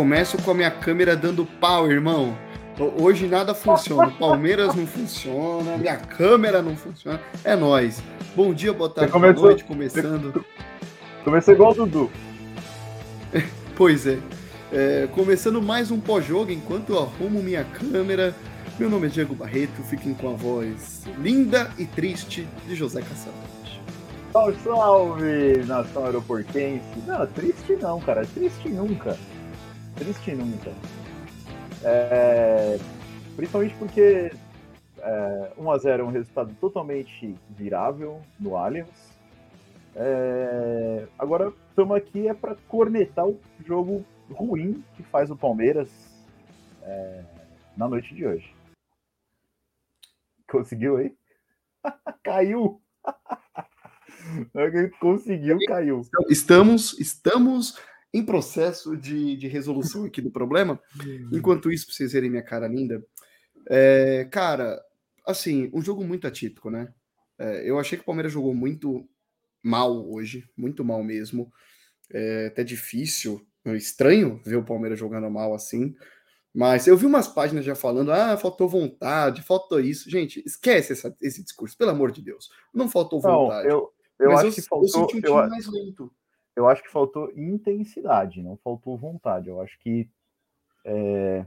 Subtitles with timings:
[0.00, 2.34] Começo com a minha câmera dando pau, irmão.
[2.98, 4.08] Hoje nada funciona.
[4.08, 7.20] O Palmeiras não funciona, minha câmera não funciona.
[7.44, 8.02] É nós.
[8.34, 10.42] Bom dia, boa tarde, boa noite, começando.
[11.22, 12.10] Comecei igual o Dudu.
[13.76, 14.18] pois é.
[14.72, 15.06] é.
[15.14, 18.34] Começando mais um pós-jogo enquanto eu arrumo minha câmera.
[18.78, 23.60] Meu nome é Diego Barreto, fiquem com a voz linda e triste de José Caçadores.
[24.32, 26.86] Salve, salve, nação aeroportense.
[27.06, 28.24] Não, triste não, cara.
[28.24, 29.18] Triste nunca.
[29.96, 30.70] Triste nunca.
[31.82, 32.78] É,
[33.36, 34.32] principalmente porque
[34.98, 39.10] é, 1x0 é um resultado totalmente virável no Allianz.
[39.94, 45.88] É, agora estamos aqui é para cornetar o jogo ruim que faz o Palmeiras
[46.82, 47.24] é,
[47.76, 48.54] na noite de hoje.
[50.48, 51.14] Conseguiu aí?
[52.22, 52.80] caiu!
[55.00, 56.02] Conseguiu, caiu.
[56.28, 57.78] Estamos, estamos
[58.12, 60.80] em processo de, de resolução aqui do problema.
[61.32, 63.04] Enquanto isso, para vocês verem minha cara linda,
[63.68, 64.82] é, cara,
[65.26, 66.92] assim, um jogo muito atípico, né?
[67.38, 69.08] É, eu achei que o Palmeiras jogou muito
[69.62, 71.52] mal hoje, muito mal mesmo.
[72.12, 75.94] É até difícil, é estranho ver o Palmeiras jogando mal assim.
[76.52, 80.10] Mas eu vi umas páginas já falando, ah, faltou vontade, faltou isso.
[80.10, 82.50] Gente, esquece essa, esse discurso, pelo amor de Deus.
[82.74, 83.68] Não faltou vontade.
[83.68, 84.88] Não, eu, eu acho eu, que faltou.
[84.88, 86.12] Eu senti um time eu, mais lento
[86.60, 89.48] eu acho que faltou intensidade, não faltou vontade.
[89.48, 90.10] Eu acho que
[90.84, 91.46] é,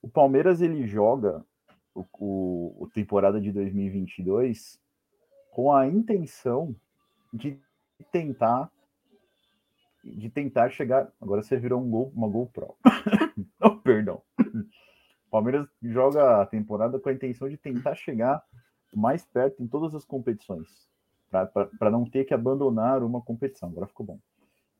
[0.00, 1.44] o Palmeiras ele joga
[1.94, 4.80] o, o, o, temporada de 2022
[5.50, 6.74] com a intenção
[7.30, 7.60] de
[8.10, 8.70] tentar
[10.02, 11.12] de tentar chegar.
[11.20, 12.74] Agora você virou um gol, uma GoPro.
[13.60, 14.22] oh, perdão.
[15.30, 18.42] Palmeiras joga a temporada com a intenção de tentar chegar
[18.94, 20.89] mais perto em todas as competições
[21.30, 23.68] para não ter que abandonar uma competição.
[23.68, 24.18] Agora ficou bom.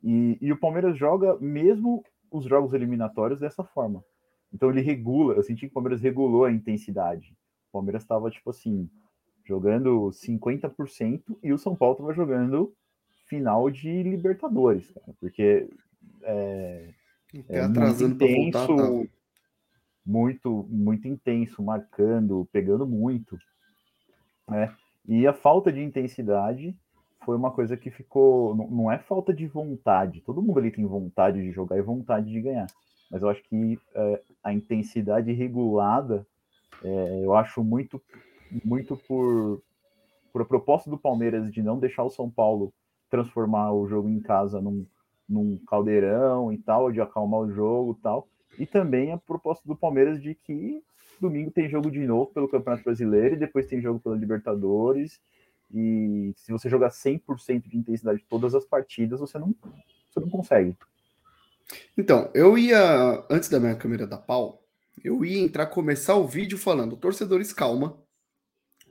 [0.02, 4.04] E, e, o Palmeiras joga mesmo os jogos eliminatórios dessa forma.
[4.52, 7.36] Então ele regula, eu senti que o Palmeiras regulou a intensidade.
[7.68, 8.88] O Palmeiras estava, tipo assim,
[9.44, 12.74] jogando 50% e o São Paulo estava jogando
[13.26, 15.68] final de Libertadores, cara, porque
[16.22, 16.88] é,
[17.48, 19.10] é muito intenso, voltar, tá?
[20.04, 23.38] muito, muito intenso, marcando, pegando muito,
[24.48, 24.74] né?
[25.10, 26.72] E a falta de intensidade
[27.24, 28.54] foi uma coisa que ficou.
[28.54, 30.20] Não é falta de vontade.
[30.20, 32.68] Todo mundo ali tem vontade de jogar e vontade de ganhar.
[33.10, 36.24] Mas eu acho que é, a intensidade regulada,
[36.84, 38.00] é, eu acho muito,
[38.64, 39.60] muito por,
[40.32, 42.72] por a proposta do Palmeiras de não deixar o São Paulo
[43.10, 44.86] transformar o jogo em casa num,
[45.28, 48.28] num caldeirão e tal, de acalmar o jogo e tal.
[48.60, 50.80] E também a proposta do Palmeiras de que
[51.20, 55.20] domingo tem jogo de novo pelo Campeonato Brasileiro e depois tem jogo pela Libertadores.
[55.72, 59.54] E se você jogar 100% de intensidade todas as partidas, você não,
[60.10, 60.76] você não consegue.
[61.96, 64.64] Então, eu ia, antes da minha câmera da pau,
[65.02, 67.96] eu ia entrar, começar o vídeo falando, torcedores, calma,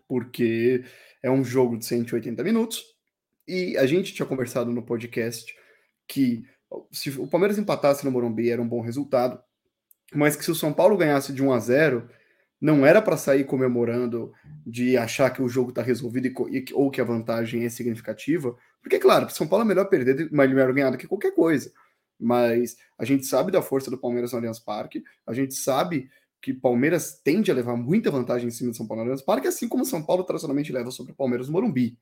[0.08, 0.84] porque
[1.22, 2.84] é um jogo de 180 minutos,
[3.48, 5.54] e a gente tinha conversado no podcast
[6.08, 6.44] que
[6.92, 9.42] se o Palmeiras empatasse no Morumbi era um bom resultado,
[10.14, 12.10] mas que se o São Paulo ganhasse de 1 a 0
[12.62, 14.34] não era para sair comemorando
[14.66, 19.00] de achar que o jogo está resolvido e, ou que a vantagem é significativa, porque,
[19.00, 21.72] claro, São Paulo é melhor perder, mas melhor ganhar do que qualquer coisa.
[22.20, 26.10] Mas a gente sabe da força do Palmeiras no Allianz Parque, a gente sabe
[26.42, 29.48] que Palmeiras tende a levar muita vantagem em cima do São Paulo no Allianz Parque,
[29.48, 31.98] assim como São Paulo tradicionalmente leva sobre o Palmeiras no Morumbi.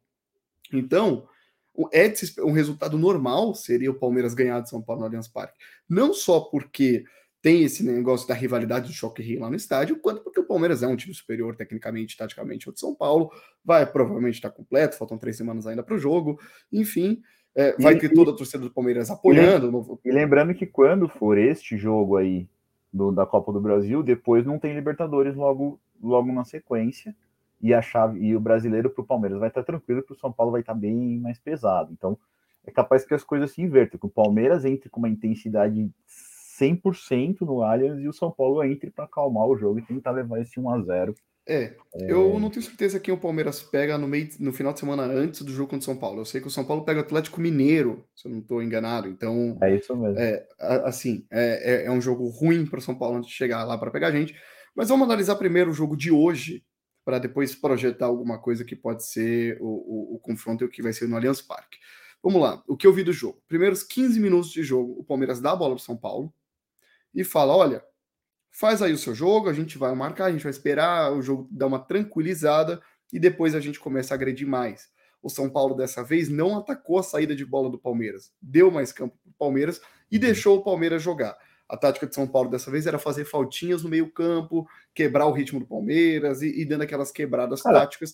[0.73, 1.28] Então,
[1.94, 5.57] é um resultado normal seria o Palmeiras ganhar de São Paulo no Allianz Parque.
[5.88, 7.06] Não só porque
[7.47, 10.84] tem esse negócio da rivalidade do choque rio lá no estádio, quanto porque o Palmeiras
[10.84, 13.31] é um time superior tecnicamente, taticamente ao de São Paulo,
[13.63, 16.38] vai provavelmente estar completo, faltam três semanas ainda para o jogo,
[16.69, 17.22] enfim,
[17.56, 19.97] é, vai e, ter toda a torcida do Palmeiras apoiando.
[20.03, 22.49] E, lembrando que quando for este jogo aí
[22.91, 27.16] do, da Copa do Brasil, depois não tem Libertadores logo, logo na sequência,
[27.61, 30.34] e a chave e o brasileiro para o Palmeiras vai estar tranquilo, que o São
[30.34, 31.94] Paulo vai estar bem mais pesado.
[31.94, 32.17] Então
[32.66, 35.90] é capaz que as coisas se invertam, que o Palmeiras entre com uma intensidade
[36.59, 40.42] 100% no Allianz e o São Paulo entre para acalmar o jogo e tentar levar
[40.42, 41.16] esse 1 a 0
[41.50, 44.82] é, é, eu não tenho certeza quem o Palmeiras pega no meio no final de
[44.82, 46.20] semana antes do jogo contra o São Paulo.
[46.20, 49.08] Eu sei que o São Paulo pega o Atlético Mineiro, se eu não estou enganado.
[49.08, 50.20] Então, é isso mesmo.
[50.20, 53.64] É, assim, é, é, é um jogo ruim para o São Paulo antes de chegar
[53.64, 54.36] lá para pegar a gente.
[54.76, 56.66] Mas vamos analisar primeiro o jogo de hoje,
[57.06, 60.84] para depois projetar alguma coisa que pode ser o, o, o confronto e o que
[60.84, 61.78] vai ser no Allianz Parque.
[62.22, 63.42] Vamos lá, o que eu vi do jogo?
[63.48, 66.34] Primeiros 15 minutos de jogo, o Palmeiras dá a bola para São Paulo
[67.17, 67.84] e fala: olha,
[68.52, 71.47] faz aí o seu jogo, a gente vai marcar, a gente vai esperar o jogo
[71.52, 72.79] dar uma tranquilizada
[73.11, 74.87] e depois a gente começa a agredir mais.
[75.22, 78.91] O São Paulo dessa vez não atacou a saída de bola do Palmeiras, deu mais
[78.91, 79.81] campo para o Palmeiras
[80.11, 80.22] e uhum.
[80.22, 81.35] deixou o Palmeiras jogar.
[81.67, 85.59] A tática de São Paulo dessa vez era fazer faltinhas no meio-campo, quebrar o ritmo
[85.59, 88.13] do Palmeiras e, e dando aquelas quebradas Cara, táticas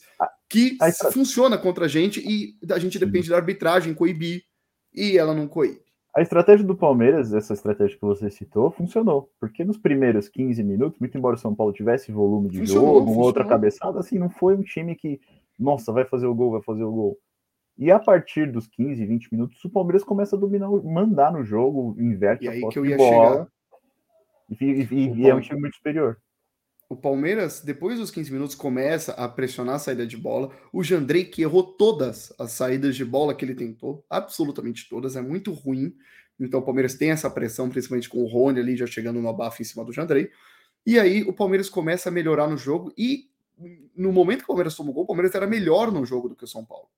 [0.49, 4.43] que a, a funciona contra a gente e a gente depende da arbitragem coibir
[4.91, 5.82] e ela não coíbe.
[6.15, 9.31] A estratégia do Palmeiras, essa estratégia que você citou, funcionou.
[9.39, 12.99] Porque nos primeiros 15 minutos, muito embora o São Paulo tivesse volume de funcionou, jogo,
[12.99, 13.25] funcionou.
[13.25, 15.19] outra cabeçada, assim, não foi um time que,
[15.57, 17.17] nossa, vai fazer o gol, vai fazer o gol.
[17.75, 21.95] E a partir dos 15, 20 minutos, o Palmeiras começa a dominar, mandar no jogo,
[21.97, 23.47] inverte e a posse de bola.
[24.61, 26.19] E, e, e é um time muito superior.
[26.93, 30.51] O Palmeiras, depois dos 15 minutos, começa a pressionar a saída de bola.
[30.71, 35.21] O Jandrei, que errou todas as saídas de bola que ele tentou, absolutamente todas, é
[35.21, 35.95] muito ruim.
[36.39, 39.59] Então o Palmeiras tem essa pressão, principalmente com o Rony ali já chegando no abafo
[39.59, 40.29] em cima do Jandrei.
[40.85, 42.93] E aí o Palmeiras começa a melhorar no jogo.
[42.95, 43.27] E
[43.95, 46.35] no momento que o Palmeiras tomou o gol, o Palmeiras era melhor no jogo do
[46.35, 46.89] que o São Paulo.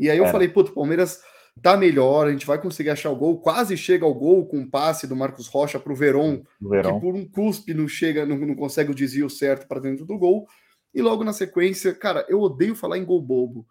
[0.00, 0.32] E aí eu é.
[0.32, 1.22] falei, puto, o Palmeiras
[1.62, 3.40] tá melhor, a gente vai conseguir achar o gol.
[3.40, 7.14] Quase chega ao gol com um passe do Marcos Rocha para o Verón, que por
[7.14, 10.46] um cuspe não chega, não, não consegue o desvio certo para dentro do gol.
[10.94, 13.66] E logo na sequência, cara, eu odeio falar em gol bobo.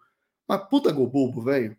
[0.48, 1.76] Mas puta gol bobo, velho.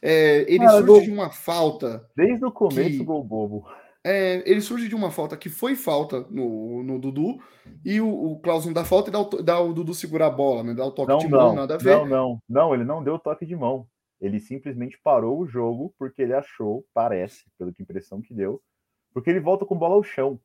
[0.00, 1.00] É, ele cara, surge gol...
[1.02, 2.08] de uma falta.
[2.16, 3.04] Desde o começo, que...
[3.04, 3.66] gol bobo.
[4.02, 7.38] É, ele surge de uma falta que foi falta no, no Dudu,
[7.84, 10.30] e o, o Klaus não dá falta e dá o, dá o Dudu segurar a
[10.30, 10.72] bola, né?
[10.72, 11.96] Dá o toque não, de não, mão, nada a ver.
[11.96, 13.86] Não, não, não, ele não deu o toque de mão.
[14.20, 18.62] Ele simplesmente parou o jogo porque ele achou, parece, pela impressão que deu,
[19.12, 20.38] porque ele volta com bola ao chão.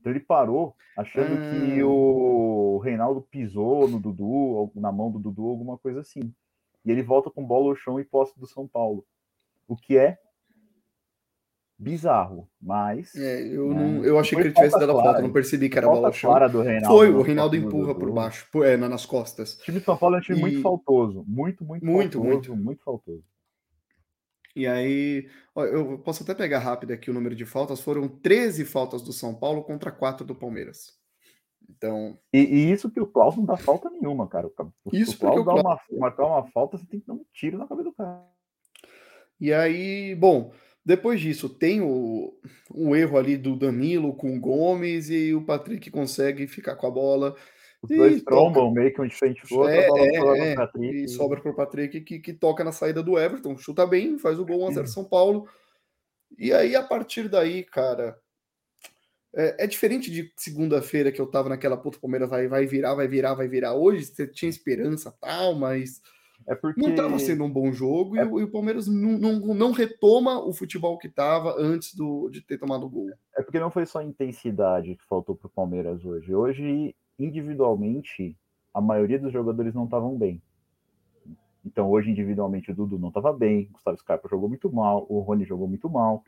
[0.00, 1.88] Então ele parou achando que hum.
[1.88, 6.34] o Reinaldo pisou no Dudu, na mão do Dudu, alguma coisa assim.
[6.84, 9.04] E ele volta com bola ao chão e posse do São Paulo.
[9.68, 10.18] O que é
[11.80, 13.14] bizarro, mas.
[13.14, 15.78] É, eu, né, não, eu achei que ele tivesse dado a falta, não percebi que
[15.78, 16.30] era bola ao chão.
[16.50, 19.54] Do Reinaldo, Foi, o Reinaldo empurra por baixo, é, nas costas.
[19.54, 20.42] O time de São Paulo é um time e...
[20.42, 23.24] muito faltoso, muito, muito, muito, faltoso, muito, muito faltoso.
[24.54, 27.80] E aí, ó, eu posso até pegar rápido aqui o número de faltas.
[27.80, 30.98] Foram 13 faltas do São Paulo contra 4 do Palmeiras.
[31.68, 32.18] Então.
[32.32, 34.48] E, e isso que o Klaus não dá falta nenhuma, cara.
[34.48, 34.52] O,
[34.92, 37.66] isso o Klaus dá uma, marcar uma falta, você tem que dar um tiro na
[37.66, 38.26] cabeça do cara.
[39.40, 40.52] E aí, bom,
[40.84, 42.34] depois disso, tem o,
[42.74, 46.90] um erro ali do Danilo com o Gomes e o Patrick consegue ficar com a
[46.90, 47.36] bola.
[47.82, 51.50] Os dois trombam meio que um diferente do outro, é, é, é, e sobra para
[51.50, 54.86] o Patrick que, que toca na saída do Everton, chuta bem, faz o gol 1x0
[54.86, 55.48] São Paulo.
[56.38, 58.18] E aí, a partir daí, cara,
[59.34, 63.08] é, é diferente de segunda-feira que eu tava naquela puta Palmeiras vai, vai virar, vai
[63.08, 63.74] virar, vai virar.
[63.74, 66.00] Hoje você tinha esperança tal, mas
[66.46, 66.80] é porque...
[66.80, 68.22] não estava sendo um bom jogo é...
[68.22, 72.28] e, o, e, o, Palmeiras não, não, não, retoma o futebol que estava antes do,
[72.30, 73.10] de ter tomado o gol.
[73.36, 76.34] É porque não foi só intensidade que faltou para o Palmeiras hoje.
[76.34, 78.36] Hoje individualmente,
[78.72, 80.42] a maioria dos jogadores não estavam bem.
[81.64, 85.20] Então, hoje, individualmente, o Dudu não estava bem, o Gustavo Scarpa jogou muito mal, o
[85.20, 86.24] Rony jogou muito mal.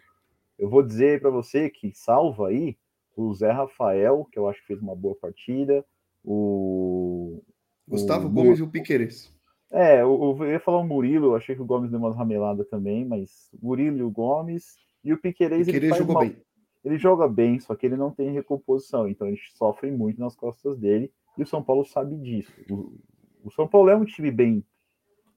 [0.59, 2.77] Eu vou dizer para você que salva aí
[3.17, 5.85] o Zé Rafael, que eu acho que fez uma boa partida,
[6.23, 7.43] o.
[7.89, 9.33] Gustavo o, Gomes e o Piqueires.
[9.73, 12.65] É, eu, eu ia falar o Murilo, eu achei que o Gomes deu uma ramelada
[12.65, 15.67] também, mas o Murilo e o Gomes e o Piqueires.
[15.67, 16.25] Piqueires jogou mal.
[16.25, 16.37] bem
[16.85, 20.77] ele joga bem, só que ele não tem recomposição, então gente sofre muito nas costas
[20.77, 22.53] dele, e o São Paulo sabe disso.
[22.69, 22.99] O,
[23.45, 24.65] o São Paulo é um time bem,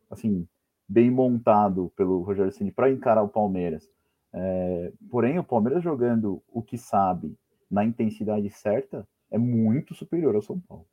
[0.10, 0.48] assim,
[0.88, 3.90] bem montado pelo Rogério Ceni para encarar o Palmeiras.
[4.34, 7.38] É, porém, o Palmeiras jogando o que sabe
[7.70, 10.86] na intensidade certa é muito superior ao São Paulo.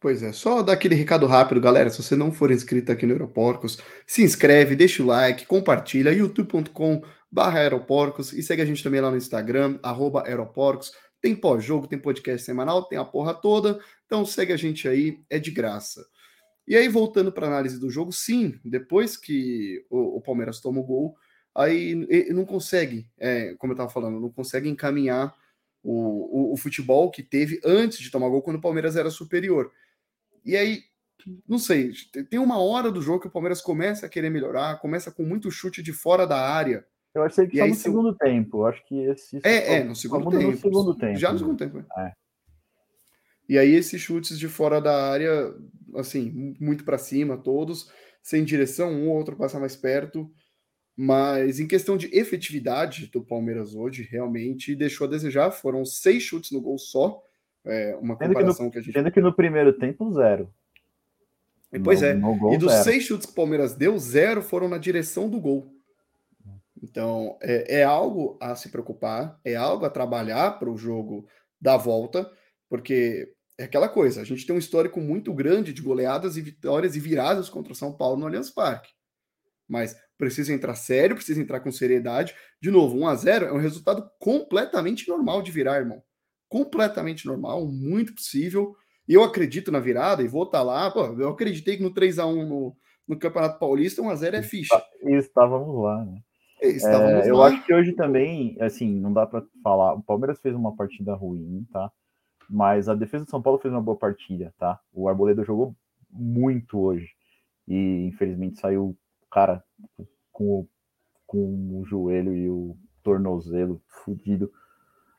[0.00, 1.88] Pois é, só dar aquele recado rápido, galera.
[1.88, 7.02] Se você não for inscrito aqui no Aeroporcos, se inscreve, deixa o like, compartilha, youtube.com
[7.30, 10.92] barra Aeroporcos e segue a gente também lá no Instagram, arroba Aeroporcos.
[11.20, 13.78] Tem pós-jogo, tem podcast semanal, tem a porra toda.
[14.06, 16.04] Então segue a gente aí, é de graça.
[16.66, 20.80] E aí, voltando para a análise do jogo, sim, depois que o, o Palmeiras toma
[20.80, 21.14] o gol,
[21.54, 21.94] aí
[22.30, 25.34] não consegue, é, como eu estava falando, não consegue encaminhar
[25.82, 29.72] o, o, o, futebol que teve antes de tomar gol, quando o Palmeiras era superior.
[30.44, 30.82] E aí,
[31.48, 31.92] não sei,
[32.30, 35.50] tem uma hora do jogo que o Palmeiras começa a querer melhorar, começa com muito
[35.50, 38.64] chute de fora da área, eu achei que e só no segundo tempo.
[38.64, 39.38] acho que esse.
[39.44, 40.50] É, é, no segundo tempo.
[40.50, 41.18] No segundo tempo.
[41.18, 41.78] Já no segundo tempo.
[41.78, 42.02] É.
[42.02, 42.12] é.
[43.48, 45.54] E aí, esses chutes de fora da área,
[45.96, 47.90] assim, muito para cima, todos,
[48.22, 50.30] sem direção, um ou outro passa mais perto.
[50.96, 55.50] Mas em questão de efetividade do Palmeiras hoje, realmente deixou a desejar.
[55.50, 57.22] Foram seis chutes no gol só.
[57.64, 58.92] É uma comparação que, no, que a gente.
[58.92, 60.52] Sendo que no primeiro tempo, zero.
[61.82, 62.14] Pois no, é.
[62.14, 62.84] No e dos zero.
[62.84, 65.72] seis chutes que o Palmeiras deu, zero foram na direção do gol.
[66.82, 71.26] Então, é, é algo a se preocupar, é algo a trabalhar para o jogo
[71.60, 72.28] da volta,
[72.68, 76.96] porque é aquela coisa, a gente tem um histórico muito grande de goleadas e vitórias
[76.96, 78.90] e viradas contra o São Paulo no Allianz Parque.
[79.68, 82.32] Mas precisa entrar sério, precisa entrar com seriedade.
[82.60, 86.00] De novo, 1 a 0 é um resultado completamente normal de virar, irmão.
[86.48, 88.76] Completamente normal, muito possível.
[89.08, 90.88] Eu acredito na virada e vou estar tá lá.
[90.92, 92.76] Pô, eu acreditei que no 3 a 1 no,
[93.08, 94.80] no Campeonato Paulista, 1 a 0 é ficha.
[95.02, 96.20] Estávamos lá, né?
[96.62, 99.94] Estávamos é, eu acho que hoje também, assim, não dá para falar.
[99.94, 101.90] O Palmeiras fez uma partida ruim, tá?
[102.48, 104.78] Mas a defesa de São Paulo fez uma boa partida, tá?
[104.92, 105.74] O Arboleda jogou
[106.08, 107.08] muito hoje.
[107.66, 108.96] E infelizmente saiu,
[109.32, 109.64] cara,
[110.32, 110.68] com o,
[111.26, 114.50] com o joelho e o tornozelo fudido.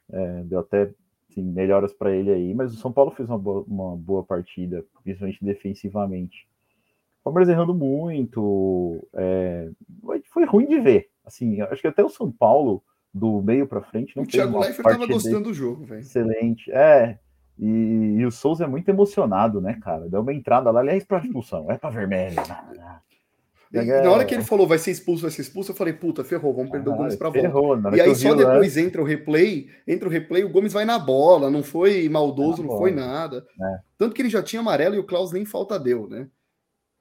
[0.09, 0.91] É, deu até
[1.29, 4.85] assim, melhoras para ele aí, mas o São Paulo fez uma boa, uma boa partida,
[5.03, 6.47] principalmente defensivamente.
[7.21, 9.69] O Palmeiras errando muito, é,
[10.25, 11.09] foi ruim de ver.
[11.25, 14.83] Assim, acho que até o São Paulo do meio para frente não O Thiago Leifert
[14.83, 16.01] tava gostando do jogo, velho.
[16.01, 16.71] Excelente.
[16.71, 17.19] É,
[17.57, 20.09] e, e, o Souza é muito emocionado, né, cara?
[20.09, 22.35] Deu uma entrada lá, aliás, para expulsão, é para vermelho.
[23.73, 26.53] Na hora que ele falou vai ser expulso, vai ser expulso, eu falei, puta, ferrou,
[26.53, 27.95] vamos perder ah, o Gomes pra volta.
[27.95, 31.49] E aí só depois entra o replay, entra o replay, o Gomes vai na bola,
[31.49, 33.43] não foi maldoso, não foi nada.
[33.59, 33.79] É.
[33.97, 36.27] Tanto que ele já tinha amarelo e o Klaus nem falta deu, né?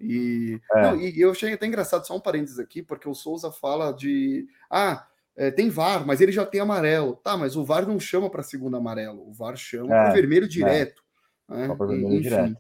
[0.01, 0.83] E, é.
[0.83, 4.47] não, e eu achei até engraçado, só um parênteses aqui, porque o Souza fala de.
[4.71, 7.17] Ah, é, tem VAR, mas ele já tem amarelo.
[7.17, 10.47] Tá, mas o VAR não chama para segundo amarelo, o VAR chama é, para vermelho
[10.47, 10.49] é.
[10.49, 11.03] direto.
[11.49, 11.69] Né?
[11.69, 12.21] Vermelho Enfim.
[12.21, 12.57] direto.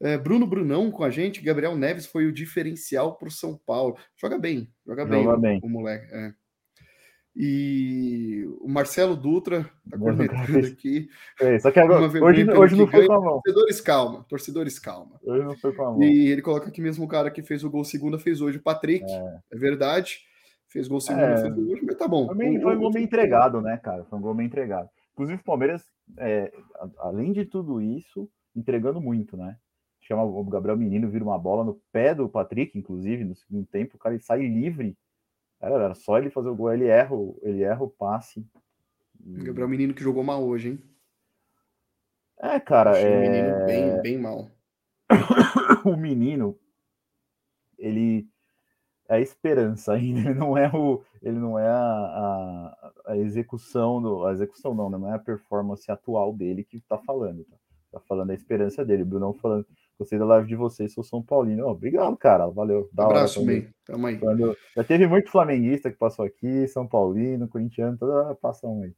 [0.00, 3.96] É, Bruno Brunão com a gente, Gabriel Neves foi o diferencial para o São Paulo.
[4.16, 6.06] Joga bem, joga, bem, bem, o, moleque.
[6.12, 6.32] É.
[7.36, 11.08] E o Marcelo Dutra tá cornetando aqui.
[11.40, 13.40] É, só que agora, hoje, hoje não foi com a mão.
[13.42, 14.26] Torcedores, calma.
[14.28, 15.20] Torcedores, calma.
[15.22, 16.02] Hoje não foi com a mão.
[16.02, 18.62] E ele coloca aqui mesmo o cara que fez o gol segunda, fez hoje o
[18.62, 19.04] Patrick.
[19.10, 20.18] É, é verdade.
[20.68, 22.26] Fez gol segunda, é, fez hoje, mas tá bom.
[22.26, 24.04] Foi, foi um gol meio entregado, né, cara?
[24.04, 24.88] Foi um gol meio entregado.
[25.12, 25.84] Inclusive, o Palmeiras,
[26.18, 26.52] é,
[26.98, 29.56] além de tudo isso, entregando muito, né?
[30.06, 33.96] Chama o Gabriel Menino, vira uma bola no pé do Patrick, inclusive, no segundo tempo,
[33.96, 34.96] o cara sai livre
[35.64, 38.46] era, era só ele fazer o gol, ele erra, ele erra o passe.
[39.18, 40.82] Gabriel Menino que jogou mal hoje, hein?
[42.38, 42.98] É, cara.
[42.98, 43.16] é...
[43.16, 44.50] O menino bem, bem mal.
[45.86, 46.58] o menino,
[47.78, 48.28] ele
[49.08, 54.02] é a esperança ainda, ele não é o, ele não é a, a, a execução
[54.02, 54.98] do, a execução não, né?
[54.98, 57.56] não é a performance atual dele que tá falando, tá,
[57.92, 59.66] tá falando a esperança dele, o Brunão falando,
[59.98, 61.66] Gostei da live de vocês, sou São Paulino.
[61.66, 62.48] Oh, obrigado, cara.
[62.48, 62.88] Valeu.
[62.92, 63.72] Da Abraço, meio.
[63.84, 64.18] Tamo aí.
[64.18, 64.56] Quando...
[64.76, 68.94] Já teve muito flamenguista que passou aqui, São Paulino, corintiano, toda passa um aí.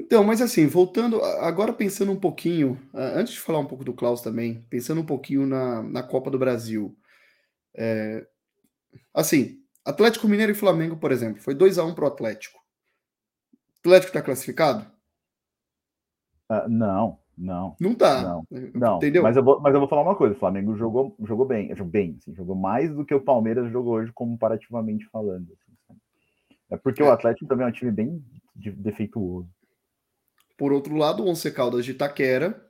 [0.00, 4.22] Então, mas assim, voltando, agora pensando um pouquinho, antes de falar um pouco do Klaus
[4.22, 6.96] também, pensando um pouquinho na, na Copa do Brasil.
[7.76, 8.26] É,
[9.12, 12.58] assim, Atlético Mineiro e Flamengo, por exemplo, foi 2 a 1 um pro Atlético.
[13.80, 14.90] Atlético tá classificado?
[16.50, 17.19] Uh, não.
[17.40, 17.74] Não.
[17.80, 18.22] Não tá.
[18.22, 18.96] Não, não.
[18.98, 19.22] Entendeu?
[19.22, 21.90] Mas eu, vou, mas eu vou falar uma coisa: o Flamengo jogou, jogou bem, jogou
[21.90, 25.50] bem, assim, jogou mais do que o Palmeiras jogou hoje, comparativamente falando.
[25.50, 25.98] Assim,
[26.70, 27.06] é porque é.
[27.06, 28.22] o Atlético também é um time bem
[28.54, 29.48] defeituoso.
[30.58, 32.62] Por outro lado, o Once Caldas de Itaquera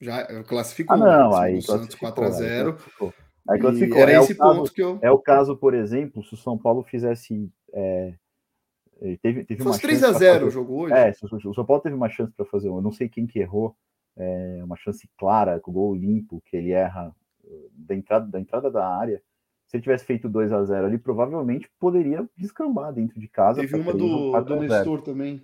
[0.00, 0.94] já classificou.
[0.94, 3.12] Ah, não, aí Santos 4x0.
[3.48, 3.98] Aí classificou.
[3.98, 4.98] Era é esse ponto caso, que eu.
[5.02, 7.50] É o caso, por exemplo, se o São Paulo fizesse.
[7.72, 8.14] É,
[9.22, 10.94] Teve, teve Fosse 3 a 0 o jogo hoje.
[10.94, 13.76] É, o São Paulo teve uma chance para fazer, eu não sei quem que errou,
[14.16, 17.14] é, uma chance clara, com o gol limpo, que ele erra
[17.44, 19.22] uh, da entrada da, entrada da área.
[19.66, 23.60] Se ele tivesse feito 2 a 0 ali, provavelmente poderia descambar dentro de casa.
[23.60, 25.42] Teve uma do, do Nestor também,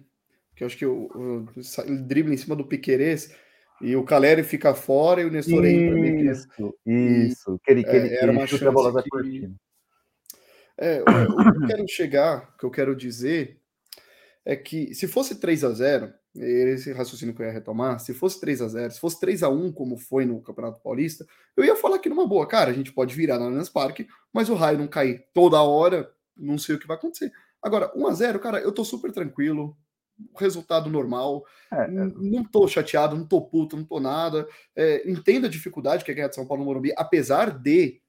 [0.57, 1.47] que eu acho que o, o,
[1.87, 3.37] ele dribla em cima do Piquerez
[3.81, 6.33] e o Caleri fica fora e o Nestor isso, entra.
[6.33, 7.61] Isso, isso.
[7.63, 9.51] Que ele, que ele, é, era uma chance que,
[10.79, 13.61] é, o, que eu quero chegar, o que eu quero dizer
[14.45, 18.41] é que se fosse 3 a 0 esse raciocínio que eu ia retomar, se fosse
[18.41, 21.25] 3 a 0 se fosse 3 a 1 como foi no Campeonato Paulista,
[21.57, 24.49] eu ia falar aqui numa boa, cara, a gente pode virar no Allianz Parque, mas
[24.49, 27.33] o raio não cair toda hora, não sei o que vai acontecer.
[27.63, 29.77] Agora, 1 a 0 cara, eu tô super tranquilo,
[30.37, 31.89] resultado normal, é, é.
[31.89, 36.15] não tô chateado, não tô puto, não tô nada, é, entendo a dificuldade que é
[36.15, 38.01] ganhar de São Paulo no Morumbi, apesar de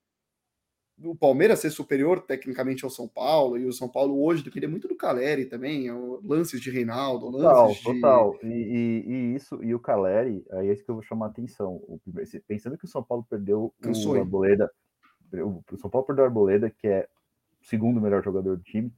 [1.04, 4.88] o Palmeiras ser superior tecnicamente ao São Paulo, e o São Paulo hoje depende muito
[4.88, 8.40] do Caleri também, é lances de Reinaldo, lances total, de...
[8.40, 11.28] Total, e, e, e, isso, e o Caleri, aí é isso que eu vou chamar
[11.28, 12.00] a atenção, o,
[12.48, 14.72] pensando que o São Paulo perdeu Cansou, o Arboleda,
[15.34, 17.08] o São Paulo perdeu o Arboleda, que é
[17.62, 18.92] o segundo melhor jogador do time,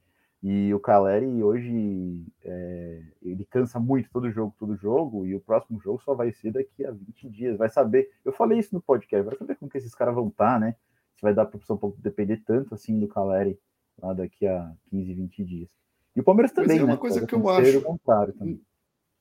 [0.43, 5.81] e o Caleri hoje, é, ele cansa muito todo jogo, todo jogo, e o próximo
[5.81, 9.25] jogo só vai ser daqui a 20 dias, vai saber, eu falei isso no podcast,
[9.25, 10.75] vai saber como que esses caras vão estar, tá, né,
[11.17, 13.59] se vai dar para o São Paulo depender tanto assim do Caleri
[14.01, 15.69] lá daqui a 15, 20 dias.
[16.15, 16.97] E o Palmeiras também, é uma né?
[16.97, 17.83] coisa que eu acho.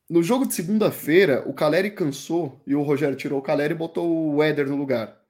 [0.08, 4.34] No jogo de segunda-feira, o Caleri cansou e o Rogério tirou o Caleri e botou
[4.34, 5.20] o Éder no lugar.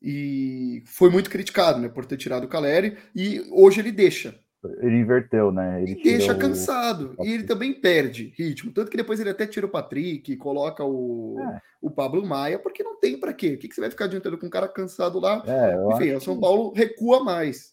[0.00, 4.38] e foi muito criticado, né, por ter tirado o Caleri, e hoje ele deixa.
[4.80, 5.82] Ele inverteu, né?
[5.82, 7.14] Ele deixa cansado.
[7.16, 7.24] O...
[7.24, 8.72] E ele também perde ritmo.
[8.72, 11.60] Tanto que depois ele até tira o Patrick, coloca o, é.
[11.80, 13.54] o Pablo Maia, porque não tem para quê.
[13.54, 15.44] O que, que você vai ficar adiantando com um cara cansado lá?
[15.46, 16.40] É, Enfim, o São que...
[16.40, 17.72] Paulo recua mais.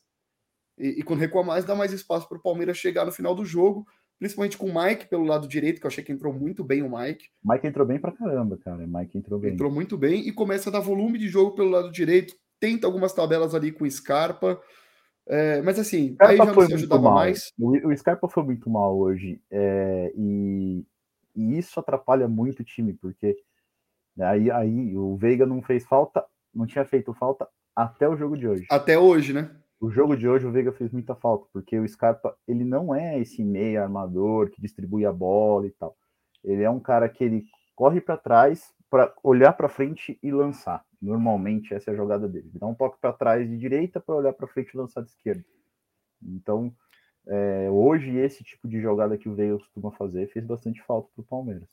[0.78, 3.46] E, e, quando recua mais, dá mais espaço para o Palmeiras chegar no final do
[3.46, 3.88] jogo,
[4.20, 6.98] principalmente com o Mike pelo lado direito, que eu achei que entrou muito bem o
[6.98, 7.30] Mike.
[7.44, 8.86] Mike entrou bem pra caramba, cara.
[8.86, 9.54] Mike entrou bem.
[9.54, 12.36] Entrou muito bem e começa a dar volume de jogo pelo lado direito.
[12.60, 14.62] Tenta algumas tabelas ali com Scarpa.
[15.28, 17.14] É, mas assim, aí já se ajudava mal.
[17.16, 17.52] mais.
[17.60, 19.42] O, o Scarpa foi muito mal hoje.
[19.50, 20.86] É, e,
[21.36, 23.36] e, isso atrapalha muito o time, porque
[24.20, 28.48] aí, aí o Veiga não fez falta, não tinha feito falta até o jogo de
[28.48, 28.66] hoje.
[28.70, 29.50] Até hoje, né?
[29.80, 33.20] O jogo de hoje o Veiga fez muita falta, porque o Scarpa ele não é
[33.20, 35.96] esse meio armador que distribui a bola e tal.
[36.44, 37.44] Ele é um cara que ele
[37.76, 40.86] corre para trás para olhar para frente e lançar.
[41.02, 42.50] Normalmente essa é a jogada dele.
[42.54, 45.44] Dá um toque para trás de direita para olhar para frente e lançar de esquerda.
[46.24, 46.74] Então,
[47.28, 51.22] é, hoje esse tipo de jogada que o Veiga costuma fazer fez bastante falta para
[51.22, 51.68] o Palmeiras.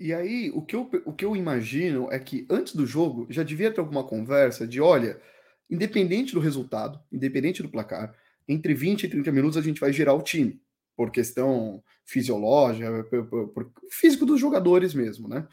[0.00, 3.42] E aí, o que, eu, o que eu imagino é que antes do jogo já
[3.42, 5.20] devia ter alguma conversa de: olha,
[5.68, 8.14] independente do resultado, independente do placar,
[8.48, 10.58] entre 20 e 30 minutos a gente vai girar o time,
[10.96, 15.46] por questão fisiológica, por, por, por físico dos jogadores mesmo, né?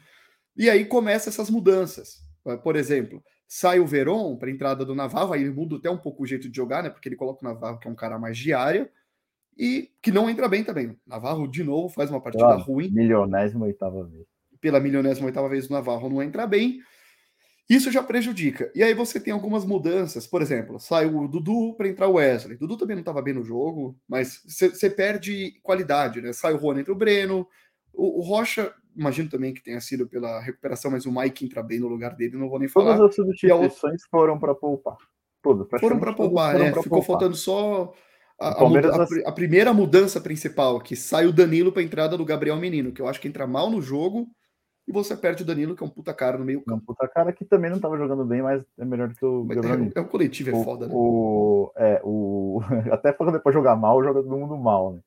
[0.56, 2.18] E aí começa essas mudanças.
[2.62, 5.98] Por exemplo, sai o Veron para a entrada do Navarro, aí ele muda até um
[5.98, 6.90] pouco o jeito de jogar, né?
[6.90, 8.90] Porque ele coloca o Navarro, que é um cara mais de área,
[9.58, 10.96] e que não entra bem também.
[11.06, 12.90] Navarro, de novo, faz uma partida ruim.
[12.90, 14.24] Milionésima oitava vez.
[14.60, 16.80] Pela milionésima oitava vez o Navarro não entra bem.
[17.68, 18.70] Isso já prejudica.
[18.74, 20.26] E aí você tem algumas mudanças.
[20.26, 22.56] Por exemplo, sai o Dudu para entrar o Wesley.
[22.56, 26.32] Dudu também não estava bem no jogo, mas você perde qualidade, né?
[26.32, 27.46] Sai o Rony entre o Breno.
[27.92, 31.80] O, o Rocha imagino também que tenha sido pela recuperação, mas o Mike entra bem
[31.80, 32.96] no lugar dele, não vou nem falar.
[32.96, 34.96] Todas as substituições foram para poupar.
[35.42, 36.66] Todas, foram para poupar, né?
[36.66, 37.06] Ficou poupar.
[37.06, 37.92] faltando só
[38.38, 42.24] a, a, a, a, primeira mudança principal, que sai o Danilo para a entrada do
[42.24, 44.28] Gabriel Menino, que eu acho que entra mal no jogo,
[44.88, 46.72] e você perde o Danilo, que é um puta cara no meio campo.
[46.72, 49.44] É um puta cara que também não estava jogando bem, mas é melhor que o
[49.44, 49.92] Gabriel é.
[49.94, 50.92] É, o coletivo, é o, foda, né?
[50.94, 55.00] O, é, o, até falando depois jogar mal, joga todo mundo mal, né?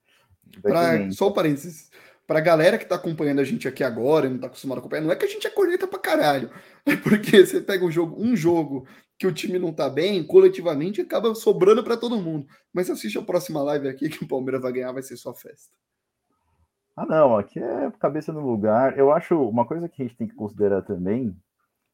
[0.62, 1.90] Pra, só um parênteses
[2.34, 5.12] pra galera que tá acompanhando a gente aqui agora, não tá acostumado a acompanhar, não
[5.12, 6.50] é que a gente é corneta pra caralho.
[6.86, 8.86] É porque você pega um jogo, um jogo
[9.18, 12.46] que o time não tá bem, coletivamente acaba sobrando para todo mundo.
[12.74, 15.74] Mas assiste a próxima live aqui que o Palmeiras vai ganhar, vai ser só festa.
[16.98, 18.98] Ah, não, aqui é cabeça no lugar.
[18.98, 21.34] Eu acho uma coisa que a gente tem que considerar também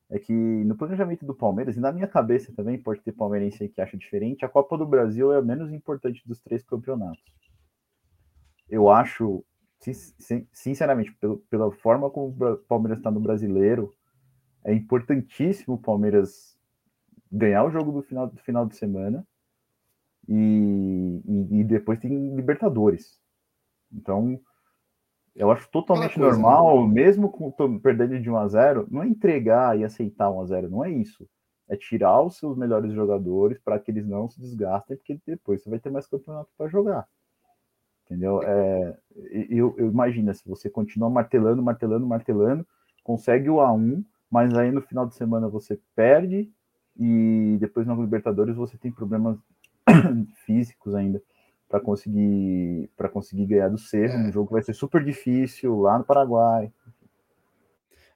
[0.09, 3.69] é que no planejamento do Palmeiras, e na minha cabeça também, pode ter palmeirense aí
[3.69, 7.23] que acha diferente, a Copa do Brasil é a menos importante dos três campeonatos.
[8.67, 9.45] Eu acho
[10.51, 13.95] sinceramente, pelo, pela forma como o Palmeiras está no brasileiro,
[14.63, 16.57] é importantíssimo o Palmeiras
[17.31, 19.25] ganhar o jogo do final, do final de semana
[20.27, 23.19] e, e, e depois tem Libertadores.
[23.91, 24.39] Então,
[25.35, 26.93] eu acho totalmente coisa, normal, né?
[26.93, 30.69] mesmo com perdendo de 1 a 0 não é entregar e aceitar 1 a 0
[30.69, 31.27] não é isso.
[31.67, 35.69] É tirar os seus melhores jogadores para que eles não se desgastem, porque depois você
[35.69, 37.07] vai ter mais campeonato para jogar.
[38.09, 38.41] Entendeu?
[38.41, 38.97] É,
[39.49, 42.65] eu, eu imagino, se você continua martelando, martelando, martelando,
[43.03, 46.51] consegue o A1, mas aí no final de semana você perde
[46.97, 49.37] e depois na Libertadores você tem problemas
[50.43, 51.21] físicos ainda
[51.67, 54.13] para conseguir para conseguir ganhar do Cerro.
[54.13, 54.27] É.
[54.27, 56.73] Um jogo que vai ser super difícil lá no Paraguai.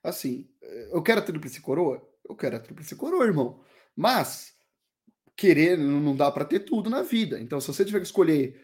[0.03, 0.47] Assim,
[0.91, 2.01] eu quero a tríplice coroa?
[2.27, 3.60] Eu quero a tríplice coroa, irmão.
[3.95, 4.58] Mas
[5.36, 7.39] querer não dá para ter tudo na vida.
[7.39, 8.60] Então, se você tiver que escolher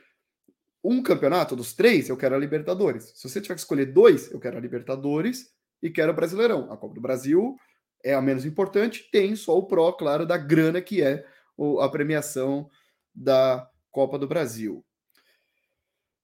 [0.84, 3.12] um campeonato dos três, eu quero a Libertadores.
[3.15, 6.72] Se você tiver que escolher dois, eu quero a Libertadores e quero o Brasileirão.
[6.72, 7.56] A Copa do Brasil
[8.04, 11.26] é a menos importante, tem só o pró, claro, da grana que é
[11.82, 12.70] a premiação
[13.13, 14.86] da Copa do Brasil.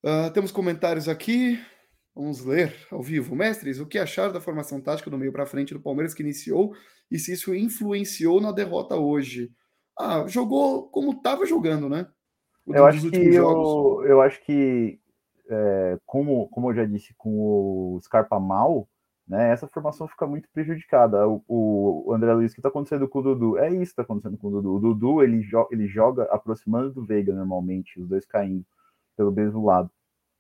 [0.04, 1.60] Uh, temos comentários aqui.
[2.16, 3.36] Vamos ler ao vivo.
[3.36, 6.74] Mestres, o que acharam da formação tática do meio para frente do Palmeiras que iniciou
[7.12, 9.52] e se isso influenciou na derrota hoje?
[10.00, 12.08] Ah, jogou como estava jogando, né?
[12.68, 15.00] Eu acho que eu, eu acho que
[15.50, 18.88] é, como, como eu já disse com o Scarpa mal,
[19.28, 21.28] né, essa formação fica muito prejudicada.
[21.28, 23.58] O, o André Luiz, que está acontecendo com o Dudu?
[23.58, 24.76] É isso que está acontecendo com o Dudu.
[24.76, 28.64] O Dudu ele, jo ele joga aproximando do Veiga normalmente, os dois caindo
[29.18, 29.90] pelo mesmo lado.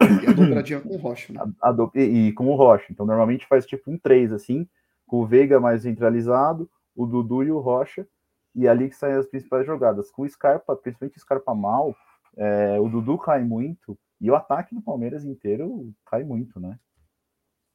[0.02, 1.40] E a dobradinha com o Rocha, né?
[1.62, 2.86] A, a do, e, e, com o Rocha.
[2.92, 4.68] Então, normalmente faz tipo um 3, assim,
[5.08, 8.08] com o Veiga mais centralizado, o Dudu e o Rocha,
[8.54, 10.12] e ali que saem as principais jogadas.
[10.12, 11.96] Com o Scarpa, principalmente o Scarpa mal,
[12.38, 16.78] é, o Dudu cai muito e o ataque do Palmeiras inteiro cai muito, né?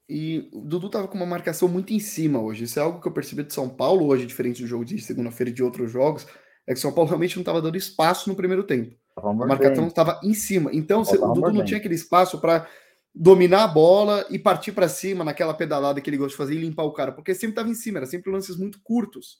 [0.08, 2.64] E o Dudu tava com uma marcação muito em cima hoje.
[2.64, 5.50] Isso é algo que eu percebi de São Paulo hoje, diferente do jogo de segunda-feira
[5.50, 6.26] e de outros jogos,
[6.66, 8.96] é que São Paulo realmente não estava dando espaço no primeiro tempo.
[9.16, 10.70] A marcação estava em cima.
[10.72, 12.66] Então, o Dudu não tinha aquele espaço para
[13.14, 16.60] dominar a bola e partir para cima naquela pedalada que ele gosta de fazer e
[16.60, 19.38] limpar o cara, porque sempre estava em cima, era sempre lances muito curtos.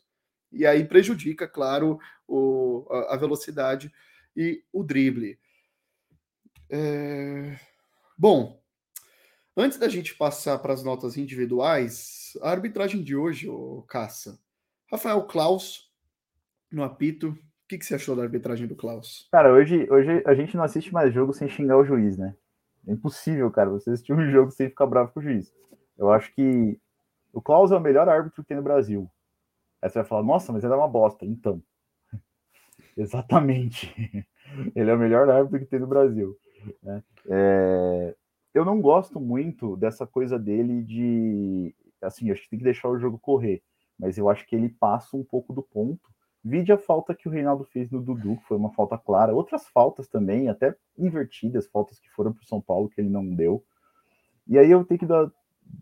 [0.53, 3.93] E aí prejudica, claro, o, a, a velocidade
[4.37, 5.39] e o drible.
[6.71, 7.59] É...
[8.17, 8.61] Bom,
[9.57, 14.39] antes da gente passar para as notas individuais, a arbitragem de hoje, o Caça.
[14.91, 15.91] Rafael Klaus
[16.71, 17.31] no apito.
[17.31, 19.29] O que, que você achou da arbitragem do Klaus?
[19.31, 22.35] Cara, hoje, hoje a gente não assiste mais jogo sem xingar o juiz, né?
[22.87, 25.53] É impossível, cara, você assistir um jogo sem ficar bravo com o juiz.
[25.97, 26.81] Eu acho que
[27.33, 29.09] o Klaus é o melhor árbitro que tem no Brasil.
[29.81, 31.25] Aí você vai falar, nossa, mas ele é uma bosta.
[31.25, 31.63] Então,
[33.01, 33.95] exatamente.
[34.75, 36.37] ele é o melhor árbitro que tem no Brasil.
[36.83, 37.03] Né?
[37.29, 38.15] É...
[38.53, 41.75] Eu não gosto muito dessa coisa dele de.
[42.03, 43.63] Assim, acho que tem que deixar o jogo correr.
[43.99, 46.11] Mas eu acho que ele passa um pouco do ponto
[46.43, 49.35] Vide a falta que o Reinaldo fez no Dudu, que foi uma falta clara.
[49.35, 53.29] Outras faltas também, até invertidas, faltas que foram para o São Paulo, que ele não
[53.29, 53.63] deu.
[54.47, 55.31] E aí eu tenho que dar.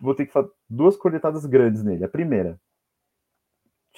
[0.00, 2.04] Vou ter que fazer duas cornetadas grandes nele.
[2.04, 2.61] A primeira,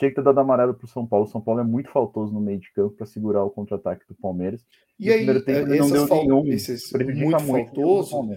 [0.01, 1.27] tinha que ter dado amarelo para o São Paulo.
[1.27, 4.15] O São Paulo é muito faltoso no meio de campo para segurar o contra-ataque do
[4.15, 4.65] Palmeiras.
[4.99, 6.47] E no aí, primeiro tempo, ele não deu nenhum.
[6.47, 8.35] Esses muito, muito faltoso.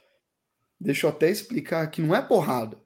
[0.77, 2.77] Deixa eu até explicar que não é porrada,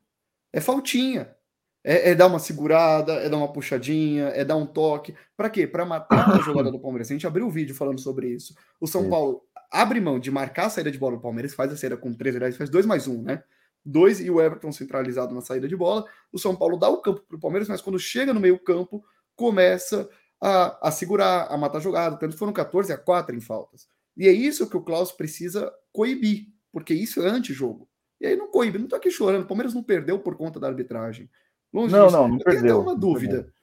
[0.54, 1.36] é faltinha.
[1.84, 5.16] É, é, dar uma segurada, é dar uma puxadinha, é dar um toque.
[5.38, 5.66] Para quê?
[5.66, 7.10] Para matar a jogada do Palmeiras.
[7.10, 8.54] A gente abriu o vídeo falando sobre isso.
[8.80, 11.78] O São Paulo abre mão de marcar a saída de bola do Palmeiras, faz a
[11.78, 13.42] saída com três reais, faz dois mais um, né?
[13.89, 16.06] Dois e o Everton centralizado na saída de bola.
[16.30, 19.02] O São Paulo dá o campo para o Palmeiras, mas quando chega no meio-campo,
[19.34, 20.10] começa
[20.41, 22.17] a, a segurar, a matar a jogada.
[22.17, 23.88] Tanto foram 14 a 4 em faltas.
[24.17, 27.88] E é isso que o Klaus precisa coibir, porque isso é antijogo.
[28.19, 29.43] E aí não coíbe, não tô aqui chorando.
[29.43, 31.30] O Palmeiras não perdeu por conta da arbitragem.
[31.71, 32.17] Longe não, disso.
[32.17, 32.62] não, não eu perdeu.
[32.63, 33.54] Tenho uma dúvida.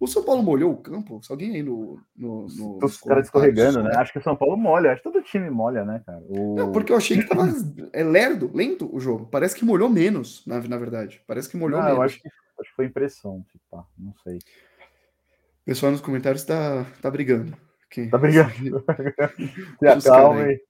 [0.00, 1.22] O São Paulo molhou o campo?
[1.22, 2.00] Se alguém aí no.
[2.16, 3.90] no, no Os caras escorregando, né?
[3.96, 4.92] Acho que o São Paulo molha.
[4.92, 6.22] Acho que todo time molha, né, cara?
[6.26, 6.54] O...
[6.54, 7.46] Não, porque eu achei que tava
[7.92, 9.26] é lerdo, lento o jogo.
[9.26, 11.22] Parece que molhou menos, na, na verdade.
[11.26, 11.98] Parece que molhou não, menos.
[11.98, 14.38] Eu acho que, acho que foi impressão, tipo, não sei.
[14.38, 17.54] O pessoal nos comentários tá, tá brigando.
[17.90, 18.08] Quem...
[18.08, 18.82] Tá brigando.
[19.78, 20.60] se acalmem.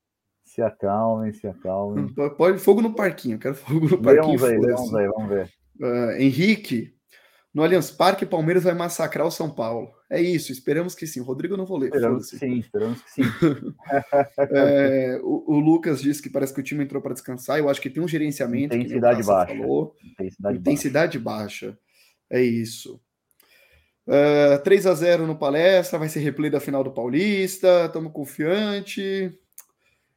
[0.42, 2.12] Se acalmem, se acalmem.
[2.36, 3.38] Pode fogo no parquinho.
[3.38, 4.36] Quero fogo no parquinho.
[4.36, 5.50] Vamos ver, vamos ver, vamos ver.
[5.80, 6.92] Uh, Henrique,
[7.52, 9.90] no Allianz Parque, Palmeiras vai massacrar o São Paulo.
[10.08, 11.20] É isso, esperamos que sim.
[11.20, 11.86] Rodrigo, eu não vou ler.
[11.86, 13.22] Esperamos que sim, esperamos que sim.
[14.38, 17.58] é, o, o, Lucas disse que parece que o time entrou para descansar.
[17.58, 18.76] Eu acho que tem um gerenciamento.
[18.76, 19.56] Intensidade baixa.
[19.56, 19.96] Falou.
[20.04, 21.66] Intensidade, Intensidade baixa.
[21.66, 21.78] baixa.
[22.30, 23.00] É isso.
[24.06, 27.86] Uh, é, 3 a 0 no palestra, vai ser replay da final do Paulista.
[27.86, 29.36] Estamos confiante.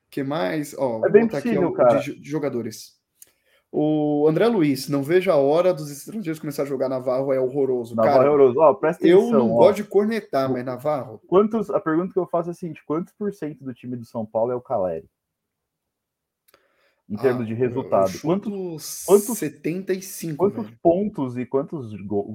[0.10, 0.76] que mais?
[0.78, 2.00] Ó, é bem possível, aqui, ó, cara.
[2.00, 3.03] De, de jogadores.
[3.76, 7.96] O André Luiz, não vejo a hora dos estrangeiros começar a jogar Navarro, é horroroso.
[7.96, 8.60] Navarro Cara, é horroroso.
[8.60, 9.58] Ó, presta atenção, eu não ó.
[9.58, 11.20] gosto de cornetar, mas Navarro.
[11.26, 14.06] Quantos, a pergunta que eu faço é a seguinte: quantos por cento do time do
[14.06, 15.10] São Paulo é o Caleri?
[17.10, 18.12] Em termos ah, de resultado.
[18.22, 20.38] Quantos, quantos 75.
[20.38, 20.80] Quantos velho.
[20.80, 21.94] pontos e quantos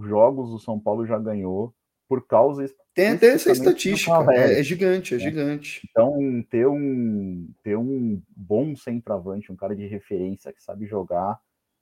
[0.09, 1.73] jogos o São Paulo já ganhou
[2.09, 7.49] por causa tem até essa estatística é, é, gigante é, é gigante então ter um
[7.63, 11.39] ter um bom centroavante um cara de referência que sabe jogar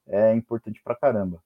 [0.06, 1.40] é importante pra caramba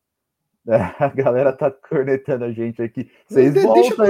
[0.68, 3.10] é, a galera tá cornetando a gente aqui.
[3.26, 4.06] Vocês de, voltam.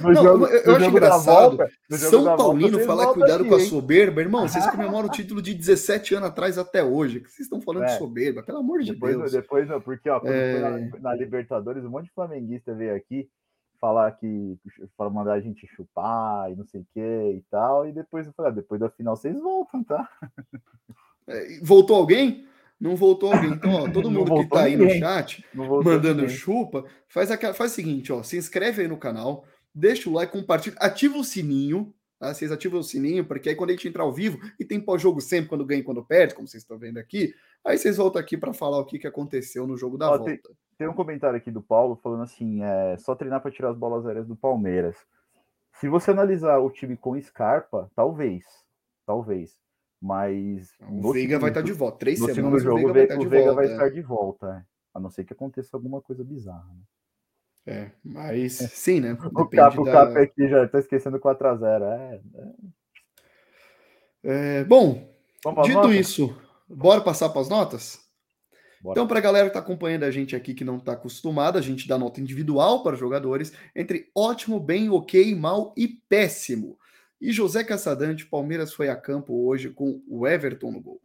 [0.00, 1.56] No não, jogo, eu, eu acho engraçado.
[1.56, 4.20] Volta, São Paulino volta, falar cuidado aqui, com a soberba.
[4.20, 7.20] Irmão, vocês comemoram o título de 17 anos atrás até hoje.
[7.20, 7.86] que vocês estão falando é.
[7.86, 8.42] de soberba?
[8.42, 9.32] Pelo amor de depois, Deus.
[9.32, 10.52] Depois, porque, ó, quando é...
[10.52, 13.28] foi na, na Libertadores, um monte de flamenguista veio aqui
[13.82, 14.56] falar que
[14.96, 17.88] para mandar a gente chupar e não sei o que e tal.
[17.88, 20.08] E depois eu falei, ah, depois da final vocês voltam, tá?
[21.26, 22.46] É, voltou alguém?
[22.80, 23.50] Não voltou alguém.
[23.54, 25.00] Então, ó, todo mundo que tá aí ninguém.
[25.00, 26.36] no chat mandando ninguém.
[26.36, 30.32] chupa, faz, aquela, faz o seguinte, ó, se inscreve aí no canal, deixa o like,
[30.32, 32.32] compartilha, ativa o sininho, tá?
[32.32, 35.20] Vocês ativam o sininho, porque aí quando a gente entrar ao vivo, e tem pós-jogo
[35.20, 38.36] sempre, quando ganha e quando perde, como vocês estão vendo aqui, aí vocês voltam aqui
[38.36, 40.30] para falar o que, que aconteceu no jogo da ó, volta.
[40.30, 40.40] Tem,
[40.78, 44.06] tem, um comentário aqui do Paulo falando assim: é só treinar para tirar as bolas
[44.06, 44.96] aéreas do Palmeiras.
[45.80, 48.44] Se você analisar o time com Scarpa, talvez.
[49.04, 49.58] Talvez.
[50.00, 50.72] Mas.
[50.80, 51.98] O Veiga vai estar tá de volta.
[51.98, 53.72] Três no semanas segundo jogo, o Veiga, vai, estar, o Veiga volta, vai é.
[53.72, 54.46] estar de volta.
[54.46, 54.72] É.
[54.94, 56.68] A não ser que aconteça alguma coisa bizarra.
[56.68, 56.82] Né?
[57.66, 59.12] É, mas sim, né?
[59.12, 59.92] o Cap, da...
[59.92, 61.82] Cap aqui já tá esquecendo 4x0.
[61.82, 62.52] É, é.
[64.24, 65.12] É, bom,
[65.64, 66.36] dito isso,
[66.68, 68.00] bora passar para as notas?
[68.80, 68.94] Bora.
[68.94, 71.62] Então, para a galera que está acompanhando a gente aqui que não está acostumada, a
[71.62, 76.76] gente dá nota individual para jogadores entre ótimo, bem, ok, mal e péssimo.
[77.20, 81.00] E José Caçadante, Palmeiras foi a campo hoje com o Everton no gol.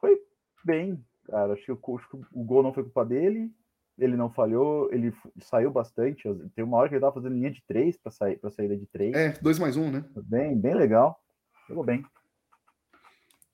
[0.00, 0.18] Foi
[0.64, 1.52] bem, cara.
[1.52, 3.52] Acho que, o, acho que o gol não foi culpa dele,
[3.98, 6.22] ele não falhou, ele saiu bastante.
[6.54, 8.86] Tem uma hora que ele tava fazendo linha de três para sair para saída de
[8.86, 9.14] três.
[9.14, 10.04] É, dois mais um, né?
[10.24, 11.20] Bem, bem legal.
[11.68, 12.04] Jogou bem.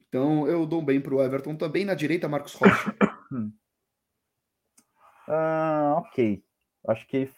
[0.08, 2.94] Então eu dou um bem pro Everton também na direita, Marcos Rocha.
[5.28, 6.42] ah, ok.
[6.88, 7.30] Acho que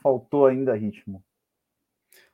[0.00, 1.24] faltou ainda ritmo.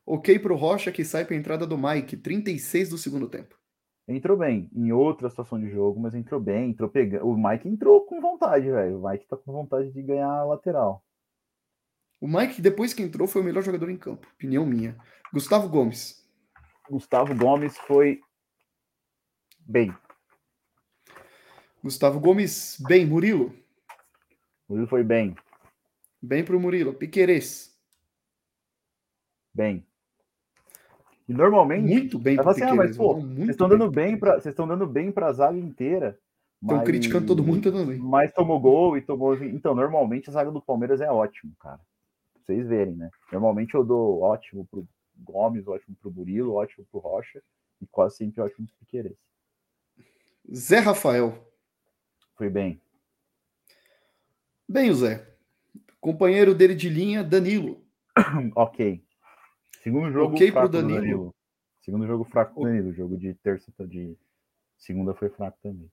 [0.06, 3.58] Ok pro Rocha que sai para entrada do Mike, 36 do segundo tempo.
[4.06, 7.26] Entrou bem, em outra situação de jogo, mas entrou bem, entrou pegando.
[7.26, 9.00] O Mike entrou com vontade, velho.
[9.00, 11.02] O Mike tá com vontade de ganhar a lateral.
[12.20, 14.26] O Mike, depois que entrou, foi o melhor jogador em campo.
[14.34, 14.96] Opinião minha.
[15.32, 16.22] Gustavo Gomes.
[16.90, 18.20] Gustavo Gomes foi
[19.58, 19.94] bem.
[21.82, 23.06] Gustavo Gomes, bem.
[23.06, 23.54] Murilo.
[24.68, 25.34] Murilo foi bem.
[26.20, 26.92] Bem pro Murilo.
[26.92, 27.74] Piqueires.
[29.52, 29.86] Bem.
[31.28, 31.90] E normalmente.
[31.90, 34.86] Muito bem para assim, ah, mas, pô, vocês estão dando bem para vocês estão dando
[34.86, 36.18] bem para a zaga inteira.
[36.60, 36.86] Estão mas...
[36.86, 37.98] criticando todo mundo também.
[37.98, 39.34] Mas tomou gol e tomou.
[39.42, 41.80] Então, normalmente a zaga do Palmeiras é ótimo, cara.
[42.32, 43.10] Pra vocês verem, né?
[43.32, 47.42] Normalmente eu dou ótimo pro Gomes, ótimo pro Burilo, ótimo pro Rocha
[47.80, 49.16] e quase sempre ótimo pro Piqueires.
[50.52, 51.38] Zé Rafael.
[52.36, 52.80] Foi bem.
[54.68, 55.26] Bem, o Zé.
[56.00, 57.82] Companheiro dele de linha, Danilo.
[58.56, 59.03] ok.
[59.84, 61.00] Segundo jogo okay fraco pro Danilo.
[61.00, 61.34] Danilo.
[61.82, 62.88] Segundo jogo fraco do Danilo.
[62.88, 64.16] O jogo de terça de
[64.78, 65.92] segunda foi fraco também.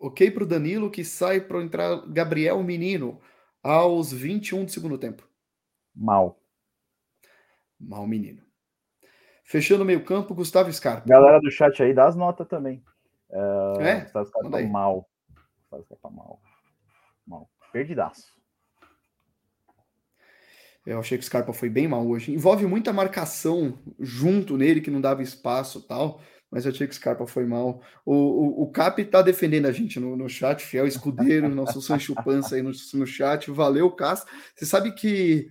[0.00, 3.20] Ok para o Danilo que sai para entrar Gabriel Menino
[3.62, 5.28] aos 21 do segundo tempo.
[5.94, 6.40] Mal.
[7.78, 8.42] Mal menino.
[9.44, 11.08] Fechando o meio campo, Gustavo Scarpa.
[11.08, 12.84] Galera do chat aí, dá as notas também.
[13.30, 14.00] Uh, é?
[14.00, 15.08] Gustavo Scarpa mal.
[15.60, 16.40] Gustavo Scarpa mal.
[17.24, 17.48] Mal.
[17.72, 18.37] Perdidaço.
[20.88, 22.32] Eu achei que o Scarpa foi bem mal hoje.
[22.32, 26.96] Envolve muita marcação junto nele, que não dava espaço tal, mas eu achei que o
[26.96, 27.82] Scarpa foi mal.
[28.06, 32.14] O, o, o Cap tá defendendo a gente no, no chat, fiel escudeiro, nosso Sancho
[32.24, 33.50] Pança aí no, no chat.
[33.50, 34.26] Valeu, Cássio.
[34.56, 35.50] Você sabe que.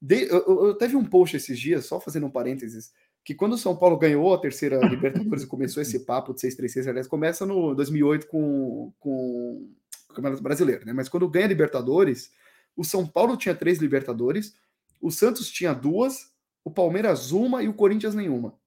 [0.00, 2.92] De, eu, eu teve um post esses dias, só fazendo um parênteses,
[3.24, 6.86] que quando o São Paulo ganhou a terceira Libertadores e começou esse papo de 636,
[6.86, 9.68] aliás, começa no 2008 com, com
[10.08, 10.92] o Campeonato Brasileiro, né?
[10.92, 12.30] Mas quando ganha a Libertadores,
[12.76, 14.54] o São Paulo tinha três Libertadores
[15.00, 16.32] o Santos tinha duas,
[16.64, 18.58] o Palmeiras uma e o Corinthians nenhuma.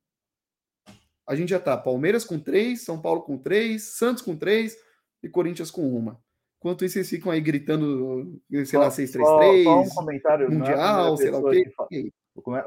[1.27, 4.75] A gente já tá Palmeiras com três, São Paulo com três, Santos com três
[5.21, 6.19] e Corinthians com uma.
[6.57, 11.13] Enquanto isso, eles ficam aí gritando, sei lá, 633, só, só um comentário, é Mundial,
[11.13, 11.71] é sei lá o quê.
[11.87, 12.11] Que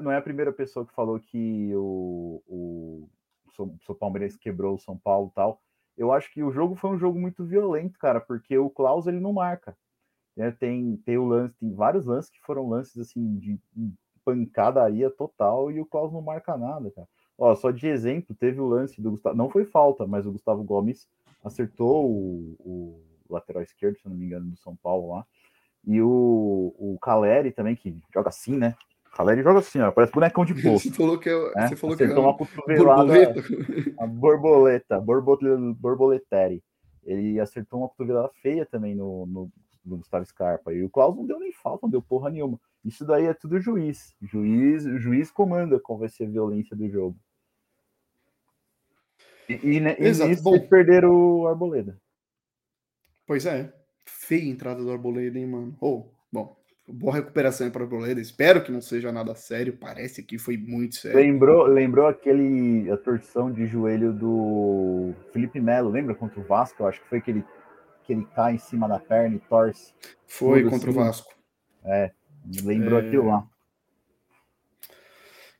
[0.00, 3.08] não é a primeira pessoa que falou que o, o,
[3.88, 5.60] o Palmeiras quebrou o São Paulo e tal.
[5.96, 9.20] Eu acho que o jogo foi um jogo muito violento, cara, porque o Klaus ele
[9.20, 9.76] não marca.
[10.36, 10.50] Né?
[10.52, 13.58] Tem, tem o lance, tem vários lances que foram lances assim de
[14.24, 17.08] pancadaria total e o Klaus não marca nada, cara.
[17.36, 20.62] Ó, só de exemplo, teve o lance do Gustavo, não foi falta, mas o Gustavo
[20.62, 21.08] Gomes
[21.42, 25.26] acertou o, o lateral esquerdo, se não me engano, do São Paulo lá.
[25.84, 28.76] E o, o Caleri também, que joga assim, né?
[29.12, 30.88] Caleri joga assim, ó, parece bonecão de bolso.
[30.88, 31.68] Você falou que é, né?
[31.68, 33.42] você falou que é uma cotovelada, borboleta.
[33.98, 36.62] a borboleta, borboleta, borboleteri.
[37.04, 39.50] Ele acertou uma cotovelada feia também no, no
[39.84, 40.72] do Gustavo Scarpa.
[40.72, 42.60] E o Klaus não deu nem falta, não deu porra nenhuma.
[42.84, 44.14] Isso daí é tudo juiz.
[44.20, 47.16] Juiz, o juiz comanda qual vai ser a violência do jogo.
[49.48, 52.00] E, e, né, e Bom, perderam o Arboleda.
[53.26, 53.72] Pois é.
[54.04, 55.76] Feia entrada do Arboleda, hein, mano?
[55.80, 56.56] Oh, bom,
[56.88, 58.20] boa recuperação para o Arboleda.
[58.20, 59.76] Espero que não seja nada sério.
[59.76, 61.18] Parece que foi muito sério.
[61.18, 66.82] Lembrou, lembrou aquele a torção de joelho do Felipe Melo, lembra contra o Vasco?
[66.82, 67.44] Eu acho que foi aquele
[68.12, 69.94] que ele cai em cima da perna e torce.
[70.26, 70.98] Foi contra assim.
[70.98, 71.32] o Vasco.
[71.84, 72.10] É,
[72.62, 73.06] lembrou é...
[73.06, 73.46] aquilo lá.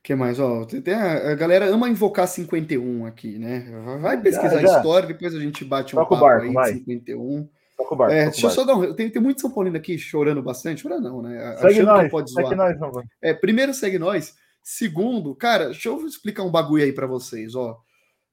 [0.03, 0.39] que mais?
[0.39, 3.65] Ó, a, a, galera ama invocar 51 aqui, né?
[3.99, 4.75] Vai pesquisar já, já.
[4.75, 6.73] a história, depois a gente bate um Toca papo barco, aí vai.
[6.73, 7.49] 51.
[7.75, 8.93] Toca o barco, é, deixa eu só dar um.
[8.93, 10.81] Tem, tem muito São Paulino aqui chorando bastante.
[10.81, 11.57] Chorando não, né?
[11.57, 12.45] Segue Achando nós, que pode zoar.
[12.45, 14.35] Segue nós, é, primeiro, segue nós.
[14.61, 17.81] Segundo, cara, deixa eu explicar um bagulho aí para vocês, ó.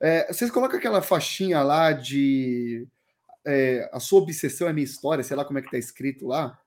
[0.01, 2.87] É, vocês colocam aquela faixinha lá de
[3.47, 6.59] é, a sua obsessão é minha história, sei lá como é que tá escrito lá.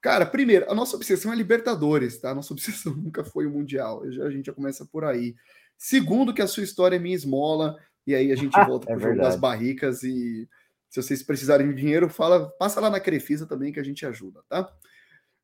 [0.00, 2.30] Cara, primeiro, a nossa obsessão é Libertadores, tá?
[2.30, 4.10] A nossa obsessão nunca foi o Mundial.
[4.10, 5.34] Já, a gente já começa por aí.
[5.78, 8.96] Segundo, que a sua história é minha esmola, e aí a gente volta é pro
[8.96, 9.16] verdade.
[9.16, 10.48] jogo das barricas e
[10.90, 14.42] se vocês precisarem de dinheiro, fala, passa lá na Crefisa também que a gente ajuda,
[14.46, 14.70] tá?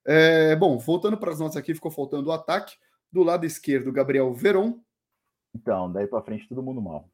[0.07, 2.77] É, bom, voltando para as notas aqui, ficou faltando o ataque.
[3.11, 4.79] Do lado esquerdo, Gabriel Veron.
[5.55, 7.09] Então, daí para frente todo mundo mal.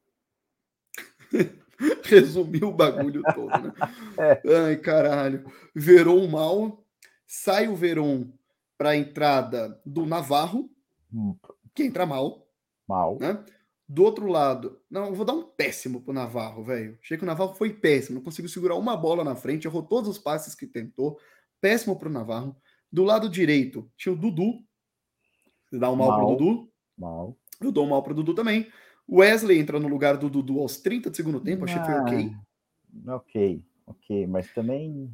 [2.05, 3.73] Resumiu o bagulho todo, né?
[4.19, 4.67] é.
[4.67, 5.45] Ai, caralho.
[5.75, 6.85] Veron mal.
[7.27, 8.33] Sai o Veron
[8.77, 10.71] para a entrada do Navarro,
[11.13, 11.37] hum.
[11.75, 12.47] que entra mal.
[12.87, 13.19] Mal.
[13.21, 13.45] Né?
[13.89, 16.99] Do outro lado, não, eu vou dar um péssimo pro Navarro, velho.
[17.03, 20.09] Achei que o Navarro foi péssimo, não conseguiu segurar uma bola na frente, errou todos
[20.09, 21.19] os passes que tentou.
[21.61, 22.57] Péssimo pro Navarro.
[22.91, 24.65] Do lado direito, tinha o Dudu.
[25.69, 26.73] Você dá um mal, mal pro Dudu.
[26.97, 27.37] Mal.
[27.61, 28.71] Eu dou um mal pro Dudu também.
[29.09, 32.33] Wesley entra no lugar do Dudu aos 30 do segundo tempo, achei que foi ok.
[33.07, 35.13] Ah, ok, ok, mas também.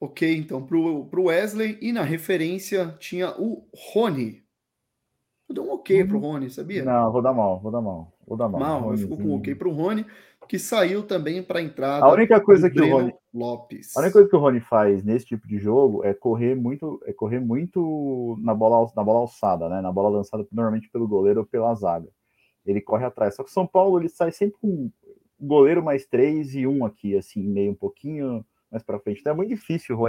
[0.00, 4.42] Ok, então, pro, pro Wesley e na referência tinha o Rony.
[5.48, 6.84] Eu dei um ok hum, pro Rony, sabia?
[6.84, 8.12] Não, vou dar mal, vou dar mal.
[8.26, 8.60] Vou dar mal.
[8.60, 10.04] Mal, ficou com um ok pro Rony,
[10.48, 12.04] que saiu também para entrada.
[12.04, 13.96] A única coisa que o Rony Lopes.
[13.96, 17.12] A única coisa que o Rony faz nesse tipo de jogo é correr muito, é
[17.12, 19.80] correr muito na bola, na bola alçada, né?
[19.80, 22.08] Na bola lançada normalmente pelo goleiro ou pela zaga.
[22.64, 23.34] Ele corre atrás.
[23.34, 24.90] Só que o São Paulo ele sai sempre com
[25.40, 29.20] goleiro mais três e um aqui, assim, meio um pouquinho mais para frente.
[29.20, 30.08] Então é muito difícil o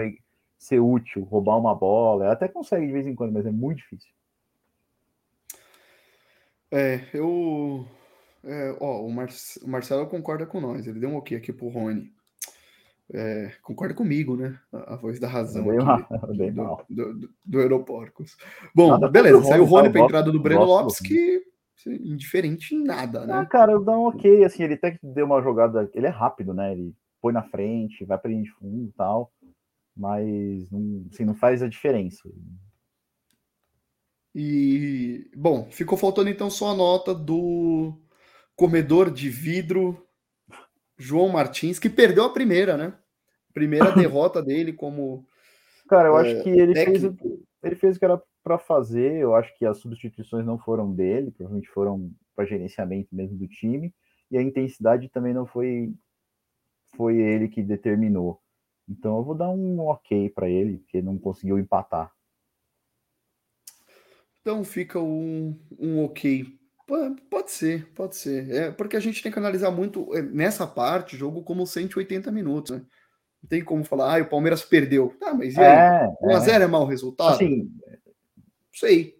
[0.58, 2.32] ser útil, roubar uma bola.
[2.32, 4.10] Até consegue de vez em quando, mas é muito difícil.
[6.72, 7.86] É, eu.
[8.46, 9.28] É, ó, o, Mar...
[9.62, 10.86] o Marcelo concorda com nós.
[10.86, 12.12] Ele deu um ok aqui pro Rony.
[13.14, 14.60] É, concorda comigo, né?
[14.72, 16.86] A, a, voz da razão bem mal, bem do, mal.
[16.90, 18.36] Do, do, do Aeroporcos.
[18.74, 19.44] Bom, Nada beleza.
[19.44, 19.94] Saiu o Rony tá?
[19.94, 21.44] para entrada do Breno Lopes, que
[21.88, 23.34] indiferente em nada, né?
[23.34, 26.54] Ah, cara, dá um ok, assim, ele até que deu uma jogada, ele é rápido,
[26.54, 26.72] né?
[26.72, 29.32] Ele põe na frente, vai para linha de fundo e tal,
[29.96, 32.28] mas não, assim, não faz a diferença.
[34.34, 37.94] E, bom, ficou faltando então só a nota do
[38.56, 40.06] comedor de vidro
[40.98, 42.94] João Martins, que perdeu a primeira, né?
[43.54, 45.26] Primeira derrota dele como.
[45.88, 47.04] Cara, eu é, acho que ele fez,
[47.64, 49.16] ele fez o que era para fazer.
[49.16, 53.94] Eu acho que as substituições não foram dele, provavelmente foram para gerenciamento mesmo do time.
[54.32, 55.94] E a intensidade também não foi
[56.96, 58.42] foi ele que determinou.
[58.88, 62.12] Então eu vou dar um ok para ele, porque não conseguiu empatar.
[64.42, 66.46] Então fica um, um ok
[66.88, 68.52] Pode ser, pode ser.
[68.52, 72.32] É, porque a gente tem que analisar muito é, nessa parte o jogo como 180
[72.32, 72.86] minutos, né?
[73.42, 75.14] Não tem como falar, ah, o Palmeiras perdeu.
[75.20, 75.66] Tá, mas e aí?
[75.66, 76.64] É, 1x0 é.
[76.64, 77.36] é mau resultado?
[77.36, 77.72] Assim,
[78.74, 79.16] sei.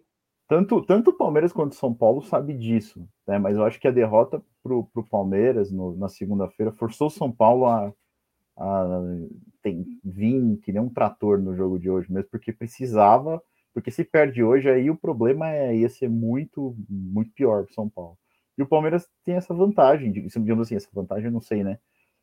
[0.48, 3.38] Tanto, tanto o Palmeiras quanto o São Paulo sabe disso, né?
[3.38, 7.32] Mas eu acho que a derrota pro, pro Palmeiras no, na segunda-feira forçou o São
[7.32, 7.92] Paulo a,
[8.56, 9.00] a
[9.60, 13.42] tem, vir que nem um trator no jogo de hoje, mesmo porque precisava
[13.76, 17.90] porque se perde hoje, aí o problema é, ia ser muito, muito pior para São
[17.90, 18.16] Paulo.
[18.56, 21.78] E o Palmeiras tem essa vantagem, digamos assim, essa vantagem eu não sei, né?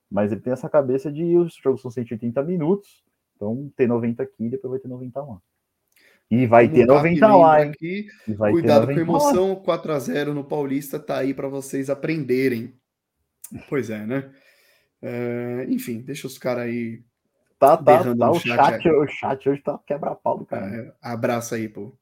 [0.09, 3.03] Mas ele tem essa cabeça de os jogos são 180 minutos,
[3.35, 5.39] então tem 90 aqui, depois vai ter 90 lá.
[6.31, 7.69] E vai ter 90 lá, hein?
[7.69, 8.07] Aqui,
[8.49, 12.73] cuidado com a emoção, 4 a 0 no Paulista tá aí para vocês aprenderem.
[13.69, 14.33] Pois é, né?
[15.03, 17.03] É, enfim, deixa os caras aí
[17.63, 18.31] Tá, tá, tá.
[18.31, 20.65] O chat, chat o chat hoje tá quebra-pau do cara.
[20.67, 21.97] É, abraço aí pro,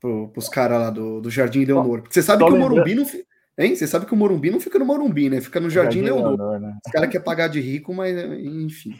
[0.00, 2.02] pro, pros caras lá do, do Jardim Leonor.
[2.02, 3.04] Porque você sabe que o Morumbi não.
[3.58, 3.76] Hein?
[3.76, 5.40] Você sabe que o Morumbi não fica no Morumbi, né?
[5.40, 6.38] Fica no Jardim, Jardim Leonor.
[6.38, 6.78] Leonor né?
[6.86, 8.94] Os caras querem pagar de rico, mas enfim.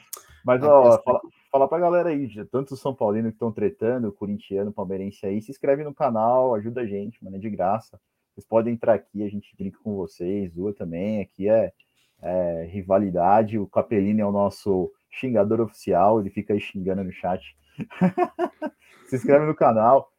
[0.44, 4.12] Mas, ó, fala, fala pra galera aí, tanto os São Paulinos que estão tretando, o
[4.12, 7.98] corintiano, palmeirense aí, se inscreve no canal, ajuda a gente, mano, é de graça.
[8.34, 11.72] Vocês podem entrar aqui, a gente brinca com vocês, Zua também, aqui é,
[12.20, 17.57] é rivalidade, o Capelino é o nosso xingador oficial, ele fica aí xingando no chat.
[19.07, 20.11] Se inscreve no canal,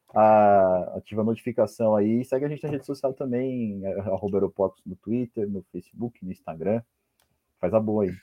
[0.96, 5.48] ativa a notificação aí, segue a gente na rede social também, arroba Aeroportos no Twitter,
[5.48, 6.80] no Facebook, no Instagram.
[7.60, 8.14] Faz a boa aí.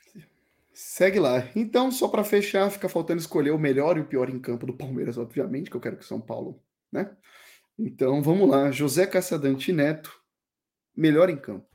[0.72, 1.48] Segue lá.
[1.54, 4.72] Então, só para fechar, fica faltando escolher o melhor e o pior em campo do
[4.72, 7.14] Palmeiras, obviamente, que eu quero que São Paulo, né?
[7.78, 8.70] Então, vamos lá.
[8.70, 10.10] José Caçadante Neto,
[10.96, 11.66] melhor em campo.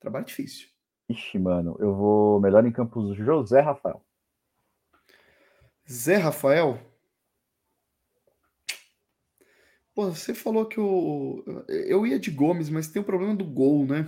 [0.00, 0.68] Trabalho difícil.
[1.08, 4.02] Ixi, mano, eu vou melhor em campo José Rafael.
[5.90, 6.78] Zé Rafael?
[9.94, 11.42] Pô, você falou que o.
[11.68, 14.06] Eu ia de Gomes, mas tem o problema do gol, né?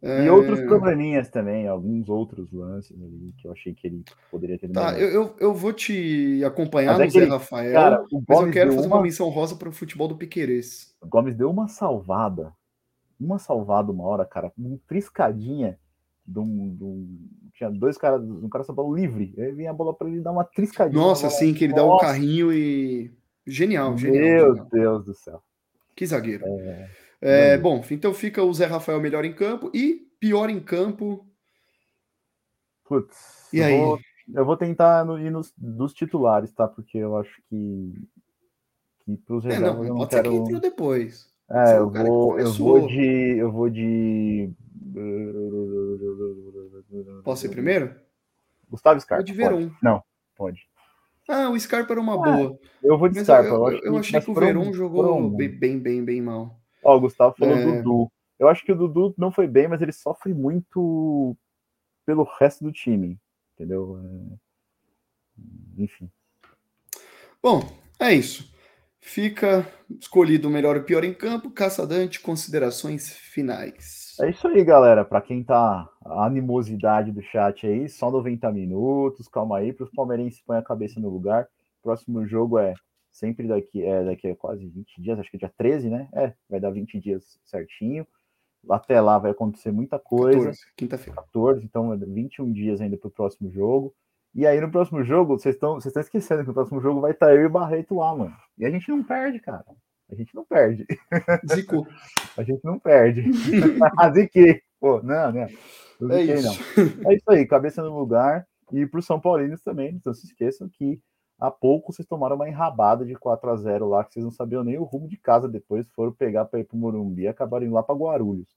[0.00, 0.26] É...
[0.26, 4.68] E outros probleminhas também, alguns outros lances ali que eu achei que ele poderia ter.
[4.70, 7.30] Tá, eu, eu, eu, vou te acompanhar mas é no Zé ele...
[7.30, 8.96] Rafael, Cara, mas eu quero fazer uma...
[8.96, 10.94] uma menção rosa para o futebol do Piquerez.
[11.00, 12.52] O Gomes deu uma salvada,
[13.18, 15.78] uma salvada uma hora, cara, uma triscadinha
[16.28, 19.74] de um, de um, tinha dois caras, um cara São Paulo livre, aí vinha a
[19.74, 21.00] bola para ele dar uma triscadinha.
[21.00, 21.86] Nossa, sim, que ele Nossa.
[21.86, 23.10] dá um carrinho e
[23.46, 24.22] genial, genial.
[24.22, 24.68] Meu genial.
[24.70, 25.42] Deus do céu.
[25.96, 26.44] Que zagueiro.
[26.46, 26.88] É,
[27.20, 31.26] é, bom, então fica o Zé Rafael melhor em campo e pior em campo.
[32.84, 33.48] Putz.
[33.52, 33.78] E eu aí?
[33.78, 33.98] Vou,
[34.34, 36.68] eu vou tentar ir nos dos titulares, tá?
[36.68, 37.94] Porque eu acho que
[39.04, 40.46] que pros reservas é, não, eu não quero.
[40.46, 41.32] Ser que depois.
[41.50, 44.52] É, eu vou, eu vou de eu vou de
[47.28, 47.94] Posso ir primeiro?
[48.70, 49.22] Gustavo Scarpa.
[49.22, 49.70] Pode ver um.
[49.82, 50.02] Não,
[50.34, 50.66] pode.
[51.28, 52.58] Ah, o Scarpa era uma é, boa.
[52.82, 53.50] Eu vou de Scarpa.
[53.50, 56.58] Eu, eu, eu achei que o Verón jogou bem, bem, bem, bem mal.
[56.82, 57.82] Ó, o Gustavo falou é...
[57.82, 58.10] Dudu.
[58.38, 61.36] Eu acho que o Dudu não foi bem, mas ele sofre muito
[62.06, 63.20] pelo resto do time,
[63.52, 64.00] entendeu?
[64.02, 65.82] É...
[65.82, 66.10] Enfim.
[67.42, 67.60] Bom,
[68.00, 68.50] é isso.
[69.02, 69.70] Fica
[70.00, 71.50] escolhido o melhor e pior em campo.
[71.50, 73.97] Caça Dante, considerações finais.
[74.20, 75.04] É isso aí, galera.
[75.04, 79.90] Para quem tá a animosidade do chat aí, só 90 minutos, calma aí, para os
[79.90, 81.46] palmeirenses põem a cabeça no lugar.
[81.82, 82.74] Próximo jogo é
[83.12, 86.08] sempre daqui, é, daqui a quase 20 dias, acho que é dia 13, né?
[86.12, 88.06] É, vai dar 20 dias certinho.
[88.68, 90.50] Até lá vai acontecer muita coisa.
[90.76, 91.20] quinta-feira.
[91.22, 93.94] 14, então 21 dias ainda para o próximo jogo.
[94.34, 97.42] E aí no próximo jogo, vocês estão esquecendo que no próximo jogo vai estar eu
[97.42, 98.36] e o Barreto lá, mano.
[98.58, 99.64] E a gente não perde, cara.
[100.10, 100.86] A gente não perde.
[101.54, 101.86] Zico.
[102.36, 103.24] a gente não perde.
[104.14, 104.62] Ziquei.
[104.80, 105.48] Pô, não, né?
[106.10, 106.48] é isso.
[106.48, 107.10] não.
[107.10, 108.46] É isso aí, cabeça no lugar.
[108.72, 111.00] E para os São Paulinos também, não se esqueçam que
[111.38, 114.64] há pouco vocês tomaram uma enrabada de 4 a 0 lá, que vocês não sabiam
[114.64, 117.66] nem o rumo de casa depois, foram pegar para ir para o Morumbi e acabaram
[117.66, 118.48] indo lá para Guarulhos.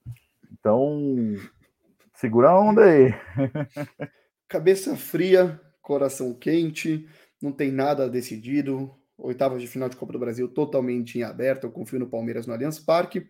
[0.51, 1.35] Então,
[2.13, 3.13] segura a onda aí.
[4.47, 7.07] Cabeça fria, coração quente,
[7.41, 8.93] não tem nada decidido.
[9.21, 11.65] Oitavas de final de Copa do Brasil totalmente em aberto.
[11.65, 13.25] Eu confio no Palmeiras no Allianz Parque.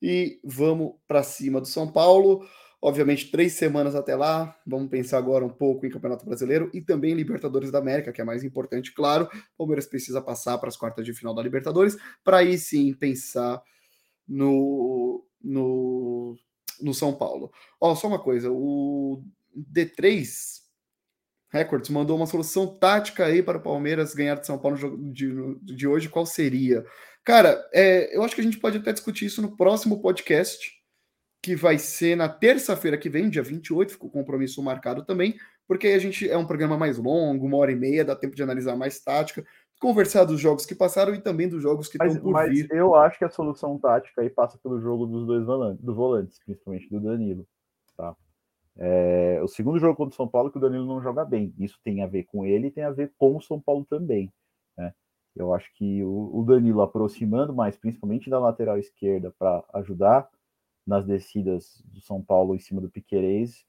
[0.00, 2.46] E vamos para cima do São Paulo.
[2.80, 4.56] Obviamente, três semanas até lá.
[4.66, 8.24] Vamos pensar agora um pouco em Campeonato Brasileiro e também Libertadores da América, que é
[8.24, 9.24] mais importante, claro.
[9.54, 13.62] O Palmeiras precisa passar para as quartas de final da Libertadores, para aí sim pensar
[14.28, 16.36] no, no,
[16.80, 17.50] no São Paulo.
[17.80, 19.22] Ó, só uma coisa: o
[19.56, 20.65] D3
[21.50, 25.12] Records mandou uma solução tática aí para o Palmeiras ganhar de São Paulo no jogo
[25.12, 25.32] de,
[25.62, 26.08] de hoje.
[26.08, 26.84] Qual seria?
[27.24, 30.72] Cara, é, eu acho que a gente pode até discutir isso no próximo podcast,
[31.42, 35.36] que vai ser na terça-feira que vem, dia 28, ficou o compromisso marcado também,
[35.66, 38.34] porque aí a gente é um programa mais longo, uma hora e meia, dá tempo
[38.34, 39.44] de analisar mais tática,
[39.80, 42.68] conversar dos jogos que passaram e também dos jogos que estão por mas vir.
[42.70, 46.38] Eu acho que a solução tática aí passa pelo jogo dos dois volantes, do volantes,
[46.44, 47.46] principalmente do Danilo.
[47.96, 48.14] Tá?
[48.78, 51.54] É, o segundo jogo contra o São Paulo que o Danilo não joga bem.
[51.58, 54.32] Isso tem a ver com ele e tem a ver com o São Paulo também.
[54.76, 54.92] Né?
[55.34, 60.28] Eu acho que o, o, Danilo aproximando mais, principalmente da lateral esquerda, para ajudar
[60.86, 63.66] nas descidas do São Paulo em cima do Piquerez,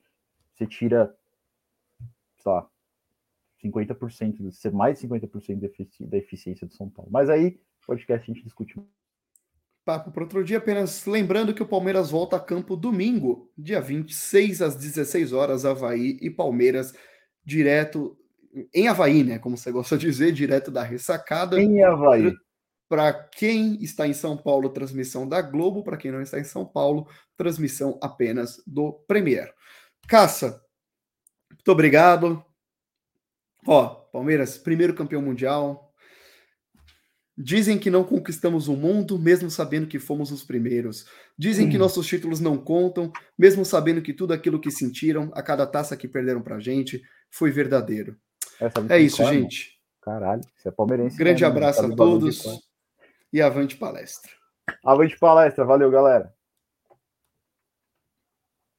[0.53, 1.15] você tira,
[2.37, 2.69] sei lá,
[3.63, 7.09] 50%, mais de 50% da eficiência do São Paulo.
[7.11, 8.79] Mas aí, podcast a gente discute
[9.87, 10.57] papo para outro dia.
[10.57, 16.19] Apenas lembrando que o Palmeiras volta a campo domingo, dia 26 às 16 horas, Havaí
[16.21, 16.93] e Palmeiras,
[17.45, 18.17] direto
[18.73, 19.39] em Havaí, né?
[19.39, 21.57] Como você gosta de dizer, direto da ressacada.
[21.57, 22.33] Em Havaí.
[22.89, 25.83] Para quem está em São Paulo, transmissão da Globo.
[25.83, 27.07] Para quem não está em São Paulo,
[27.37, 29.53] transmissão apenas do Premier.
[30.05, 30.61] Caça,
[31.49, 32.43] muito obrigado.
[33.65, 35.86] Ó, Palmeiras, primeiro campeão mundial,
[37.37, 41.05] Dizem que não conquistamos o mundo, mesmo sabendo que fomos os primeiros.
[41.37, 41.69] Dizem hum.
[41.69, 45.95] que nossos títulos não contam, mesmo sabendo que tudo aquilo que sentiram, a cada taça
[45.95, 48.17] que perderam pra gente, foi verdadeiro.
[48.89, 49.77] É isso, é, gente.
[50.01, 51.17] Caralho, você é palmeirense.
[51.17, 52.43] Grande né, abraço a todos
[53.31, 54.31] e avante palestra.
[54.83, 56.33] Avante palestra, valeu, galera.